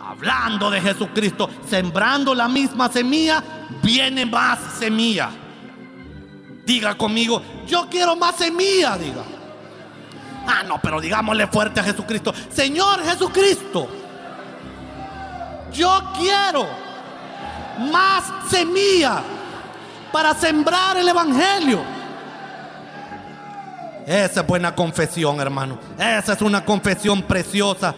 Hablando 0.09 0.71
de 0.71 0.81
Jesucristo, 0.81 1.49
sembrando 1.69 2.35
la 2.35 2.49
misma 2.49 2.89
semilla 2.89 3.45
viene 3.83 4.27
más 4.27 4.59
semilla. 4.79 5.31
Diga 6.65 6.97
conmigo, 6.97 7.43
yo 7.67 7.89
quiero 7.91 8.17
más 8.17 8.37
semilla, 8.37 8.97
diga. 8.97 9.25
Ah, 10.47 10.63
no, 10.63 10.81
pero 10.81 11.01
digámosle 11.01 11.47
fuerte 11.47 11.81
a 11.81 11.85
Jesucristo. 11.85 12.33
Señor 12.51 13.03
Jesucristo, 13.05 13.89
yo 15.73 16.13
quiero 16.19 16.67
más 17.93 18.25
semilla 18.51 19.23
para 20.13 20.35
sembrar 20.35 20.97
el 20.97 21.09
Evangelio. 21.09 21.81
Esa 24.07 24.41
es 24.41 24.47
buena 24.47 24.75
confesión, 24.75 25.41
hermano. 25.41 25.79
Esa 25.97 26.33
es 26.33 26.43
una 26.43 26.65
confesión 26.65 27.23
preciosa. 27.23 27.95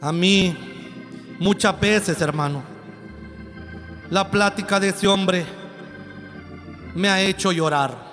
A 0.00 0.12
mí 0.12 0.77
Muchas 1.38 1.78
veces, 1.78 2.20
hermano, 2.20 2.62
la 4.10 4.28
plática 4.30 4.80
de 4.80 4.88
ese 4.88 5.06
hombre 5.06 5.46
me 6.94 7.08
ha 7.08 7.20
hecho 7.22 7.52
llorar. 7.52 8.08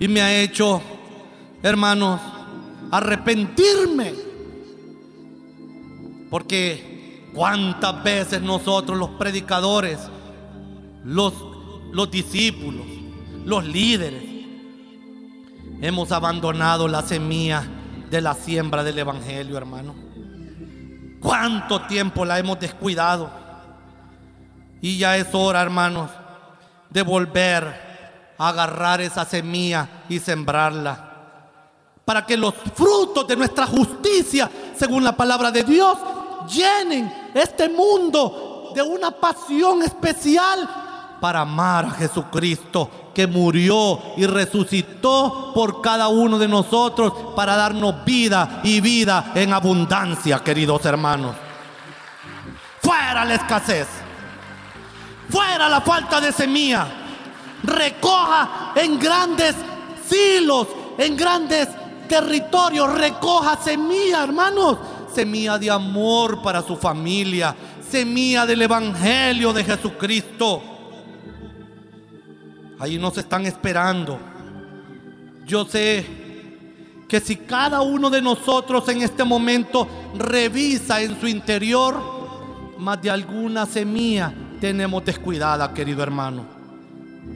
Y 0.00 0.08
me 0.08 0.22
ha 0.22 0.40
hecho, 0.40 0.80
hermanos, 1.62 2.20
arrepentirme. 2.90 4.14
Porque 6.30 7.28
cuántas 7.34 8.02
veces 8.02 8.40
nosotros 8.40 8.98
los 8.98 9.10
predicadores, 9.10 9.98
los, 11.04 11.34
los 11.92 12.10
discípulos, 12.10 12.86
los 13.44 13.64
líderes, 13.66 14.24
hemos 15.82 16.10
abandonado 16.10 16.88
la 16.88 17.02
semilla 17.02 17.64
de 18.10 18.20
la 18.20 18.34
siembra 18.34 18.82
del 18.82 18.98
Evangelio, 18.98 19.58
hermano. 19.58 20.03
¿Cuánto 21.24 21.80
tiempo 21.86 22.22
la 22.26 22.38
hemos 22.38 22.60
descuidado? 22.60 23.30
Y 24.82 24.98
ya 24.98 25.16
es 25.16 25.28
hora, 25.32 25.62
hermanos, 25.62 26.10
de 26.90 27.00
volver 27.00 28.34
a 28.36 28.48
agarrar 28.48 29.00
esa 29.00 29.24
semilla 29.24 29.88
y 30.10 30.18
sembrarla. 30.18 31.12
Para 32.04 32.26
que 32.26 32.36
los 32.36 32.52
frutos 32.74 33.26
de 33.26 33.36
nuestra 33.36 33.64
justicia, 33.66 34.50
según 34.76 35.02
la 35.02 35.16
palabra 35.16 35.50
de 35.50 35.62
Dios, 35.62 35.96
llenen 36.54 37.30
este 37.32 37.70
mundo 37.70 38.72
de 38.74 38.82
una 38.82 39.10
pasión 39.10 39.82
especial 39.82 40.83
para 41.24 41.40
amar 41.40 41.86
a 41.86 41.90
Jesucristo 41.92 42.90
que 43.14 43.26
murió 43.26 43.98
y 44.18 44.26
resucitó 44.26 45.52
por 45.54 45.80
cada 45.80 46.08
uno 46.08 46.38
de 46.38 46.46
nosotros 46.46 47.14
para 47.34 47.56
darnos 47.56 48.04
vida 48.04 48.60
y 48.62 48.82
vida 48.82 49.32
en 49.34 49.54
abundancia, 49.54 50.40
queridos 50.40 50.84
hermanos. 50.84 51.34
Fuera 52.82 53.24
la 53.24 53.36
escasez, 53.36 53.88
fuera 55.30 55.66
la 55.66 55.80
falta 55.80 56.20
de 56.20 56.30
semilla. 56.30 56.88
Recoja 57.62 58.72
en 58.74 58.98
grandes 58.98 59.54
silos, 60.06 60.68
en 60.98 61.16
grandes 61.16 61.70
territorios, 62.06 62.92
recoja 62.92 63.56
semilla, 63.56 64.24
hermanos. 64.24 64.76
Semilla 65.14 65.56
de 65.56 65.70
amor 65.70 66.42
para 66.42 66.60
su 66.60 66.76
familia, 66.76 67.56
semilla 67.90 68.44
del 68.44 68.60
Evangelio 68.60 69.54
de 69.54 69.64
Jesucristo 69.64 70.73
Ahí 72.78 72.98
nos 72.98 73.16
están 73.18 73.46
esperando. 73.46 74.18
Yo 75.46 75.64
sé 75.64 76.04
que 77.08 77.20
si 77.20 77.36
cada 77.36 77.80
uno 77.82 78.10
de 78.10 78.20
nosotros 78.20 78.88
en 78.88 79.02
este 79.02 79.24
momento 79.24 79.86
revisa 80.16 81.00
en 81.00 81.18
su 81.20 81.28
interior, 81.28 82.74
más 82.78 83.00
de 83.00 83.10
alguna 83.10 83.66
semilla 83.66 84.32
tenemos 84.60 85.04
descuidada, 85.04 85.72
querido 85.72 86.02
hermano. 86.02 86.46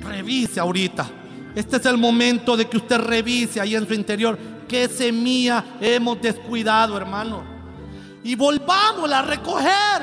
Revise 0.01 0.59
ahorita. 0.59 1.09
Este 1.55 1.77
es 1.77 1.87
el 1.87 1.99
momento 1.99 2.57
de 2.57 2.67
que 2.69 2.77
usted 2.77 2.99
revise 2.99 3.61
ahí 3.61 3.75
en 3.75 3.87
su 3.87 3.95
interior 3.95 4.39
qué 4.67 4.89
semilla 4.89 5.65
hemos 5.81 6.21
descuidado, 6.21 6.97
hermano. 6.97 7.43
Y 8.25 8.35
volvámosla 8.35 9.21
a 9.21 9.23
recoger. 9.23 10.03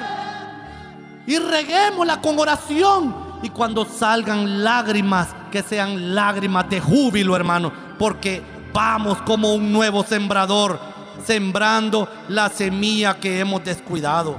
Y 1.28 1.38
reguémosla 1.38 2.21
con 2.21 2.38
oración 2.39 3.25
y 3.41 3.50
cuando 3.50 3.86
salgan 3.86 4.63
lágrimas, 4.63 5.30
que 5.52 5.62
sean 5.62 6.15
lágrimas 6.15 6.69
de 6.69 6.80
júbilo, 6.80 7.36
hermano, 7.36 7.71
porque 7.98 8.41
vamos 8.74 9.21
como 9.21 9.54
un 9.54 9.71
nuevo 9.71 10.04
sembrador 10.04 10.80
sembrando 11.24 12.10
la 12.30 12.50
semilla 12.50 13.19
que 13.19 13.39
hemos 13.39 13.63
descuidado. 13.63 14.36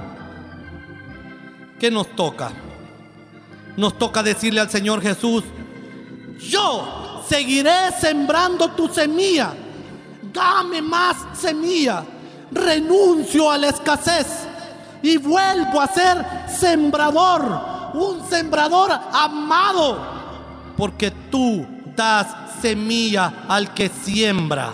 ¿Qué 1.79 1.91
nos 1.91 2.15
toca? 2.15 2.51
Nos 3.75 3.97
toca 3.97 4.23
decirle 4.23 4.61
al 4.61 4.69
Señor 4.69 5.01
Jesús, 5.01 5.43
yo 6.39 7.23
seguiré 7.27 7.91
sembrando 7.99 8.69
tu 8.71 8.87
semilla. 8.87 9.53
Dame 10.33 10.81
más 10.81 11.17
semilla. 11.33 12.03
Renuncio 12.51 13.51
a 13.51 13.57
la 13.57 13.69
escasez 13.69 14.47
y 15.01 15.17
vuelvo 15.17 15.81
a 15.81 15.87
ser 15.87 16.25
sembrador, 16.47 17.59
un 17.93 18.27
sembrador 18.29 18.91
amado, 19.13 19.99
porque 20.75 21.11
tú 21.11 21.65
das 21.95 22.27
semilla 22.61 23.45
al 23.47 23.73
que 23.73 23.89
siembra. 23.89 24.73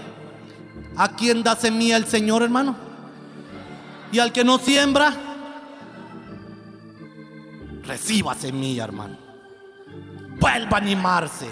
¿A 0.96 1.10
quién 1.10 1.42
da 1.42 1.56
semilla 1.56 1.98
el 1.98 2.06
Señor, 2.06 2.44
hermano? 2.44 2.76
Y 4.12 4.20
al 4.20 4.32
que 4.32 4.44
no 4.44 4.60
siembra, 4.60 5.12
reciba 7.84 8.36
semilla, 8.36 8.84
hermano. 8.84 9.18
Vuelva 10.40 10.78
a 10.78 10.82
animarse. 10.82 11.50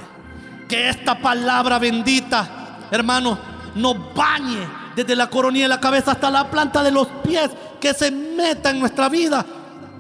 Que 0.67 0.89
esta 0.89 1.19
palabra 1.19 1.79
bendita, 1.79 2.77
hermano, 2.91 3.37
nos 3.75 4.13
bañe 4.13 4.67
desde 4.95 5.15
la 5.15 5.27
coronilla 5.27 5.65
de 5.65 5.69
la 5.69 5.79
cabeza 5.79 6.11
hasta 6.11 6.29
la 6.29 6.49
planta 6.49 6.83
de 6.83 6.91
los 6.91 7.07
pies, 7.23 7.49
que 7.79 7.93
se 7.93 8.11
meta 8.11 8.69
en 8.69 8.79
nuestra 8.79 9.09
vida 9.09 9.45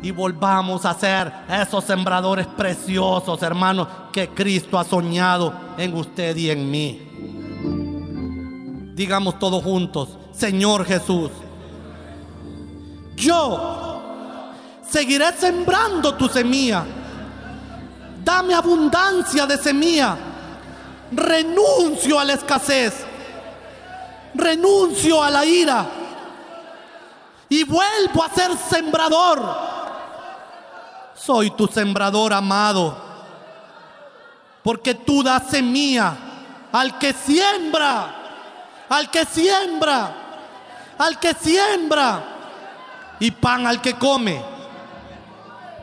y 0.01 0.11
volvamos 0.11 0.85
a 0.85 0.93
ser 0.93 1.31
esos 1.49 1.83
sembradores 1.83 2.47
preciosos, 2.47 3.41
hermanos, 3.43 3.87
que 4.11 4.29
Cristo 4.29 4.79
ha 4.79 4.83
soñado 4.83 5.53
en 5.77 5.93
usted 5.95 6.35
y 6.35 6.49
en 6.49 6.71
mí. 6.71 7.07
Digamos 8.95 9.37
todos 9.37 9.63
juntos, 9.63 10.17
Señor 10.31 10.85
Jesús, 10.85 11.29
yo 13.15 14.01
seguiré 14.89 15.31
sembrando 15.33 16.15
tu 16.15 16.27
semilla. 16.27 16.83
Dame 18.23 18.53
abundancia 18.53 19.45
de 19.45 19.57
semilla. 19.57 20.17
Renuncio 21.11 22.19
a 22.19 22.25
la 22.25 22.33
escasez. 22.33 23.05
Renuncio 24.33 25.21
a 25.21 25.29
la 25.29 25.45
ira. 25.45 25.85
Y 27.49 27.63
vuelvo 27.63 28.23
a 28.23 28.29
ser 28.29 28.51
sembrador. 28.57 29.80
Soy 31.23 31.51
tu 31.51 31.67
sembrador 31.67 32.33
amado. 32.33 32.97
Porque 34.63 34.95
tú 34.95 35.21
das 35.21 35.49
semilla 35.49 36.15
al 36.71 36.97
que 36.97 37.13
siembra. 37.13 38.15
Al 38.89 39.11
que 39.11 39.25
siembra. 39.25 40.15
Al 40.97 41.19
que 41.19 41.33
siembra. 41.35 42.23
Y 43.19 43.29
pan 43.29 43.67
al 43.67 43.81
que 43.81 43.93
come. 43.93 44.43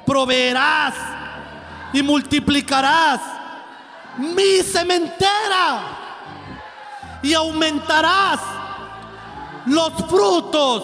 Proveerás 0.05 0.95
y 1.93 2.03
multiplicarás 2.03 3.21
mi 4.17 4.63
sementera 4.63 5.99
y 7.23 7.33
aumentarás 7.35 8.41
los 9.67 9.93
frutos 10.09 10.83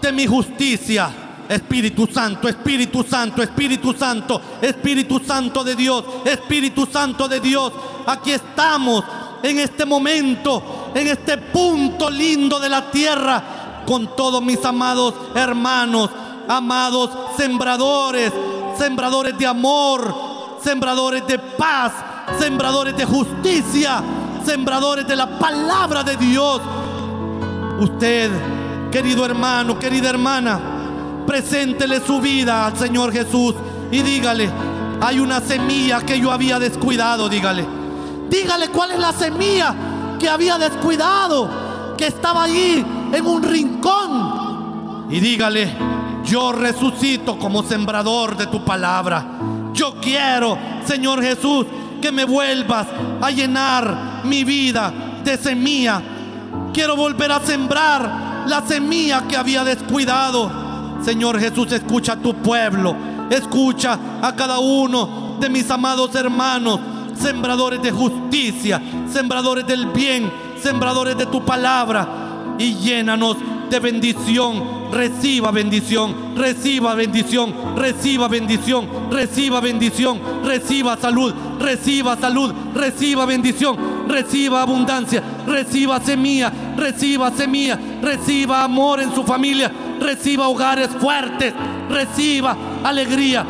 de 0.00 0.12
mi 0.12 0.26
justicia. 0.26 1.25
Espíritu 1.48 2.06
Santo, 2.06 2.48
Espíritu 2.48 3.02
Santo, 3.02 3.42
Espíritu 3.42 3.92
Santo, 3.92 4.40
Espíritu 4.60 5.20
Santo 5.20 5.64
de 5.64 5.76
Dios, 5.76 6.04
Espíritu 6.24 6.86
Santo 6.86 7.28
de 7.28 7.40
Dios. 7.40 7.72
Aquí 8.06 8.32
estamos 8.32 9.04
en 9.42 9.58
este 9.58 9.84
momento, 9.84 10.90
en 10.94 11.06
este 11.06 11.38
punto 11.38 12.10
lindo 12.10 12.58
de 12.58 12.68
la 12.68 12.90
tierra, 12.90 13.82
con 13.86 14.16
todos 14.16 14.42
mis 14.42 14.64
amados 14.64 15.14
hermanos, 15.34 16.10
amados 16.48 17.10
sembradores, 17.36 18.32
sembradores 18.76 19.38
de 19.38 19.46
amor, 19.46 20.14
sembradores 20.62 21.26
de 21.26 21.38
paz, 21.38 21.92
sembradores 22.38 22.96
de 22.96 23.04
justicia, 23.04 24.02
sembradores 24.44 25.06
de 25.06 25.16
la 25.16 25.38
palabra 25.38 26.02
de 26.02 26.16
Dios. 26.16 26.60
Usted, 27.78 28.30
querido 28.90 29.24
hermano, 29.24 29.78
querida 29.78 30.08
hermana, 30.08 30.75
preséntele 31.26 32.00
su 32.00 32.20
vida 32.20 32.66
al 32.66 32.76
Señor 32.76 33.12
Jesús 33.12 33.54
y 33.90 34.02
dígale, 34.02 34.50
hay 35.00 35.18
una 35.18 35.40
semilla 35.40 36.00
que 36.00 36.18
yo 36.18 36.32
había 36.32 36.58
descuidado, 36.58 37.28
dígale. 37.28 37.66
Dígale 38.28 38.68
cuál 38.68 38.92
es 38.92 38.98
la 38.98 39.12
semilla 39.12 39.74
que 40.18 40.28
había 40.28 40.58
descuidado, 40.58 41.94
que 41.96 42.06
estaba 42.06 42.44
allí 42.44 42.84
en 43.12 43.26
un 43.26 43.42
rincón. 43.42 45.06
Y 45.10 45.20
dígale, 45.20 45.72
yo 46.24 46.52
resucito 46.52 47.38
como 47.38 47.62
sembrador 47.62 48.36
de 48.36 48.46
tu 48.46 48.64
palabra. 48.64 49.24
Yo 49.72 50.00
quiero, 50.00 50.58
Señor 50.84 51.22
Jesús, 51.22 51.66
que 52.00 52.10
me 52.10 52.24
vuelvas 52.24 52.86
a 53.20 53.30
llenar 53.30 54.22
mi 54.24 54.42
vida 54.42 54.92
de 55.22 55.36
semilla. 55.36 56.02
Quiero 56.72 56.96
volver 56.96 57.30
a 57.30 57.40
sembrar 57.40 58.44
la 58.46 58.66
semilla 58.66 59.26
que 59.28 59.36
había 59.36 59.64
descuidado. 59.64 60.65
Señor 61.02 61.38
Jesús, 61.38 61.72
escucha 61.72 62.12
a 62.12 62.16
tu 62.16 62.34
pueblo. 62.34 62.96
Escucha 63.30 63.98
a 64.22 64.34
cada 64.36 64.58
uno 64.58 65.36
de 65.40 65.48
mis 65.48 65.70
amados 65.70 66.14
hermanos, 66.14 66.80
sembradores 67.20 67.82
de 67.82 67.90
justicia, 67.90 68.80
sembradores 69.12 69.66
del 69.66 69.86
bien, 69.86 70.30
sembradores 70.62 71.16
de 71.16 71.26
tu 71.26 71.44
palabra. 71.44 72.56
Y 72.58 72.74
llénanos 72.74 73.36
de 73.70 73.80
bendición. 73.80 74.76
Reciba 74.92 75.50
bendición, 75.50 76.36
reciba 76.36 76.94
bendición, 76.94 77.52
reciba 77.76 78.28
bendición, 78.28 78.88
reciba 79.10 79.60
bendición, 79.60 80.20
reciba 80.44 80.96
salud, 80.96 81.34
reciba 81.58 82.16
salud, 82.16 82.52
reciba 82.72 83.26
bendición, 83.26 83.76
reciba 84.08 84.62
abundancia, 84.62 85.22
reciba 85.46 86.00
semilla, 86.00 86.52
reciba 86.76 87.32
semilla, 87.32 87.78
reciba 88.00 88.62
amor 88.62 89.00
en 89.00 89.12
su 89.12 89.24
familia, 89.24 89.72
reciba 90.06 90.48
hogares 90.48 90.88
fuertes, 91.00 91.52
reciba 91.90 92.56
alegría, 92.84 93.44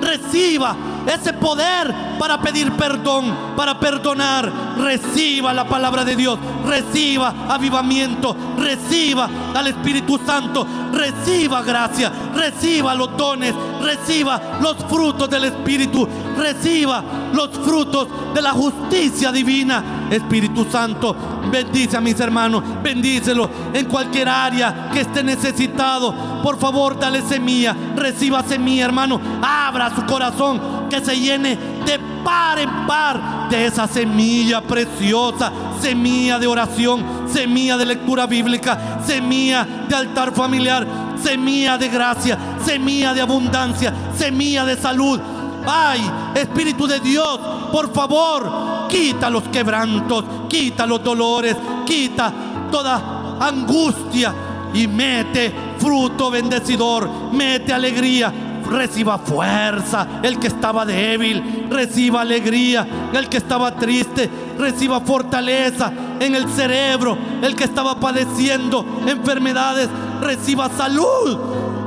reciba 0.00 0.76
ese 1.06 1.32
poder 1.32 1.92
para 2.18 2.40
pedir 2.40 2.72
perdón, 2.72 3.34
para 3.56 3.78
perdonar. 3.80 4.50
Reciba 4.78 5.52
la 5.52 5.66
palabra 5.66 6.04
de 6.04 6.16
Dios, 6.16 6.38
reciba 6.66 7.34
avivamiento, 7.48 8.36
reciba 8.58 9.28
al 9.54 9.66
Espíritu 9.66 10.20
Santo, 10.24 10.66
reciba 10.92 11.62
gracia, 11.62 12.12
reciba 12.34 12.94
los 12.94 13.16
dones, 13.16 13.54
reciba 13.82 14.58
los 14.60 14.76
frutos 14.88 15.28
del 15.28 15.44
Espíritu, 15.44 16.08
reciba 16.36 17.02
los 17.32 17.50
frutos 17.50 18.08
de 18.34 18.42
la 18.42 18.52
justicia 18.52 19.32
divina. 19.32 19.82
Espíritu 20.10 20.66
Santo, 20.70 21.16
bendice 21.50 21.96
a 21.96 22.00
mis 22.00 22.18
hermanos, 22.20 22.62
bendícelo 22.82 23.48
en 23.72 23.86
cualquier 23.86 24.28
área 24.28 24.90
que 24.92 25.00
esté 25.00 25.22
necesitado. 25.22 26.42
Por 26.42 26.58
favor, 26.58 26.98
dale 26.98 27.22
semilla, 27.22 27.74
reciba 27.96 28.42
semilla, 28.42 28.84
hermano. 28.84 29.20
Abra 29.42 29.94
su 29.94 30.04
corazón, 30.04 30.88
que 30.90 31.00
se 31.00 31.18
llene 31.18 31.56
de 31.86 31.98
par 32.22 32.58
en 32.58 32.86
par 32.86 33.48
de 33.48 33.66
esa 33.66 33.86
semilla 33.86 34.60
preciosa, 34.60 35.52
semilla 35.80 36.38
de 36.38 36.46
oración, 36.46 37.21
semilla 37.32 37.76
de 37.76 37.86
lectura 37.86 38.26
bíblica, 38.26 39.00
semilla 39.04 39.66
de 39.88 39.94
altar 39.94 40.32
familiar, 40.32 40.86
semilla 41.22 41.78
de 41.78 41.88
gracia, 41.88 42.38
semilla 42.64 43.14
de 43.14 43.20
abundancia, 43.20 43.92
semilla 44.16 44.64
de 44.64 44.76
salud. 44.76 45.20
Ay, 45.66 46.00
Espíritu 46.34 46.86
de 46.86 47.00
Dios, 47.00 47.38
por 47.70 47.92
favor, 47.92 48.88
quita 48.88 49.30
los 49.30 49.44
quebrantos, 49.44 50.24
quita 50.48 50.86
los 50.86 51.02
dolores, 51.02 51.56
quita 51.86 52.32
toda 52.70 53.38
angustia 53.40 54.34
y 54.74 54.86
mete 54.88 55.52
fruto 55.78 56.30
bendecidor, 56.30 57.08
mete 57.32 57.72
alegría, 57.72 58.32
reciba 58.68 59.18
fuerza 59.18 60.20
el 60.22 60.38
que 60.38 60.48
estaba 60.48 60.84
débil, 60.84 61.66
reciba 61.70 62.22
alegría. 62.22 62.86
El 63.12 63.28
que 63.28 63.36
estaba 63.36 63.74
triste, 63.76 64.30
reciba 64.58 65.00
fortaleza 65.00 65.92
en 66.20 66.34
el 66.34 66.48
cerebro, 66.50 67.16
el 67.42 67.54
que 67.56 67.64
estaba 67.64 67.98
padeciendo 67.98 68.84
enfermedades, 69.06 69.88
reciba 70.20 70.68
salud. 70.70 71.38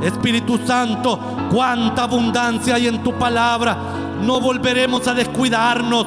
Espíritu 0.01 0.59
Santo, 0.65 1.19
cuánta 1.51 2.03
abundancia 2.03 2.75
hay 2.75 2.87
en 2.87 3.01
tu 3.03 3.13
palabra. 3.13 3.77
No 4.21 4.39
volveremos 4.39 5.07
a 5.07 5.13
descuidarnos. 5.13 6.05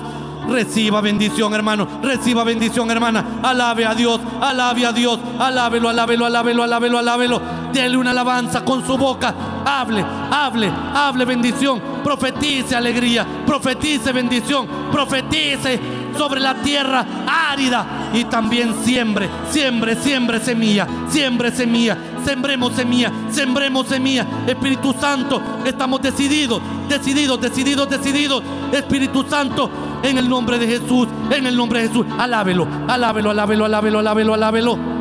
Reciba 0.49 1.03
bendición, 1.03 1.53
hermano. 1.53 1.87
Reciba 2.03 2.43
bendición, 2.43 2.91
hermana. 2.91 3.41
Alabe 3.43 3.85
a 3.85 3.95
Dios, 3.95 4.19
alabe 4.41 4.87
a 4.87 4.93
Dios. 4.93 5.19
Alábelo, 5.39 5.91
alábelo, 5.91 6.25
alábelo, 6.25 6.63
alábelo, 6.63 6.99
alábelo. 6.99 7.43
Dele 7.73 7.97
una 7.99 8.13
alabanza 8.13 8.65
con 8.65 8.87
su 8.87 8.97
boca. 8.97 9.35
Hable, 9.67 10.03
hable, 10.31 10.73
hable 10.95 11.25
bendición. 11.27 11.83
Profetice 12.03 12.75
alegría. 12.75 13.27
Profetice 13.47 14.11
bendición. 14.13 14.67
Profetice 14.91 15.79
sobre 16.19 16.41
la 16.41 16.55
tierra 16.57 17.07
árida 17.27 18.11
y 18.13 18.25
también 18.25 18.75
siembre, 18.85 19.31
siembre, 19.51 19.97
siembre 19.97 20.41
semilla, 20.41 20.87
siembre 21.09 21.53
semilla, 21.53 21.97
sembremos 22.25 22.75
semilla, 22.75 23.13
sembremos 23.31 23.87
semilla. 23.87 24.27
Espíritu 24.47 24.93
Santo, 25.01 25.41
estamos 25.65 26.03
decididos, 26.03 26.61
decididos, 26.89 27.41
decididos, 27.41 27.89
decididos. 27.89 28.43
Espíritu 28.73 29.25
Santo, 29.29 29.71
en 30.03 30.19
el 30.19 30.29
nombre 30.29 30.59
de 30.59 30.67
Jesús, 30.67 31.09
en 31.31 31.47
el 31.47 31.57
nombre 31.57 31.81
de 31.81 31.89
Jesús, 31.89 32.05
alábelo, 32.19 32.67
alábelo, 32.89 33.31
alábelo, 33.31 33.65
alábelo, 33.65 33.99
alábelo, 34.01 34.35
alábelo. 34.35 34.99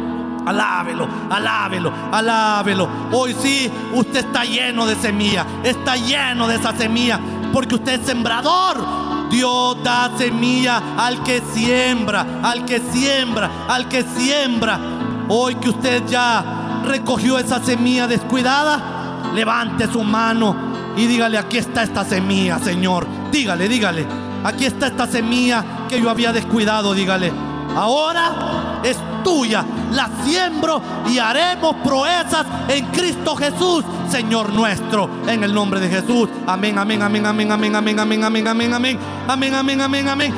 Alábelo, 0.48 1.06
alábelo, 1.30 1.92
alábelo. 2.10 2.88
Hoy 3.12 3.36
sí, 3.38 3.70
usted 3.94 4.20
está 4.20 4.46
lleno 4.46 4.86
de 4.86 4.96
semilla, 4.96 5.46
está 5.62 5.98
lleno 5.98 6.48
de 6.48 6.56
esa 6.56 6.74
semilla, 6.74 7.20
porque 7.52 7.76
usted 7.76 8.00
es 8.00 8.08
sembrador. 8.08 9.07
Dios 9.30 9.84
da 9.84 10.12
semilla 10.18 10.82
al 10.98 11.24
que 11.24 11.42
siembra, 11.54 12.42
al 12.44 12.66
que 12.66 12.80
siembra, 12.80 13.50
al 13.68 13.88
que 13.88 14.04
siembra. 14.04 14.80
Hoy 15.30 15.56
que 15.56 15.70
usted 15.70 16.06
ya 16.08 16.82
recogió 16.86 17.38
esa 17.38 17.64
semilla 17.64 18.08
descuidada, 18.08 19.32
levante 19.34 19.88
su 19.92 20.04
mano 20.04 20.56
y 20.96 21.06
dígale, 21.06 21.38
aquí 21.38 21.58
está 21.58 21.84
esta 21.84 22.04
semilla, 22.04 22.60
Señor. 22.60 23.06
Dígale, 23.32 23.68
dígale, 23.68 24.06
aquí 24.44 24.66
está 24.66 24.88
esta 24.88 25.06
semilla 25.06 25.64
que 25.90 26.02
yo 26.02 26.10
había 26.10 26.32
descuidado, 26.32 26.94
dígale. 26.94 27.32
Ahora 27.76 28.67
es 28.84 28.98
tuya, 29.24 29.66
la 29.92 30.10
siembro 30.24 30.82
y 31.08 31.20
haremos 31.20 31.76
proezas 31.84 32.46
en 32.68 32.86
Cristo 32.88 33.36
Jesús, 33.36 33.84
Señor 34.10 34.54
nuestro, 34.54 35.10
en 35.28 35.44
el 35.44 35.54
nombre 35.54 35.80
de 35.80 35.90
Jesús. 35.90 36.30
Amén, 36.46 36.78
amén, 36.78 37.02
amén, 37.02 37.26
amén, 37.26 37.52
amén, 37.52 37.76
amén, 37.76 38.00
amén, 38.00 38.24
amén, 38.24 38.48
amén, 38.48 38.74
amén, 38.74 39.00
amén, 39.28 39.54
amén, 39.54 39.82
amén, 39.82 39.82
amén, 39.82 40.10
amén. 40.10 40.34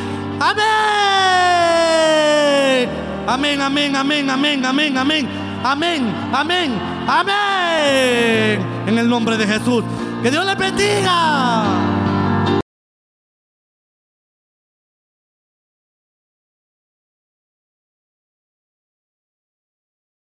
Amén, 3.27 3.61
amén, 3.61 3.95
amén, 3.95 4.29
amén, 4.29 4.65
amén, 4.65 4.97
amén, 4.97 5.27
amén, 5.63 6.13
amén, 6.33 6.81
amén. 7.07 8.59
En 8.87 8.97
el 8.97 9.07
nombre 9.07 9.37
de 9.37 9.45
Jesús. 9.45 9.83
Que 10.23 10.31
Dios 10.31 10.45
le 10.45 10.55
bendiga. 10.55 11.88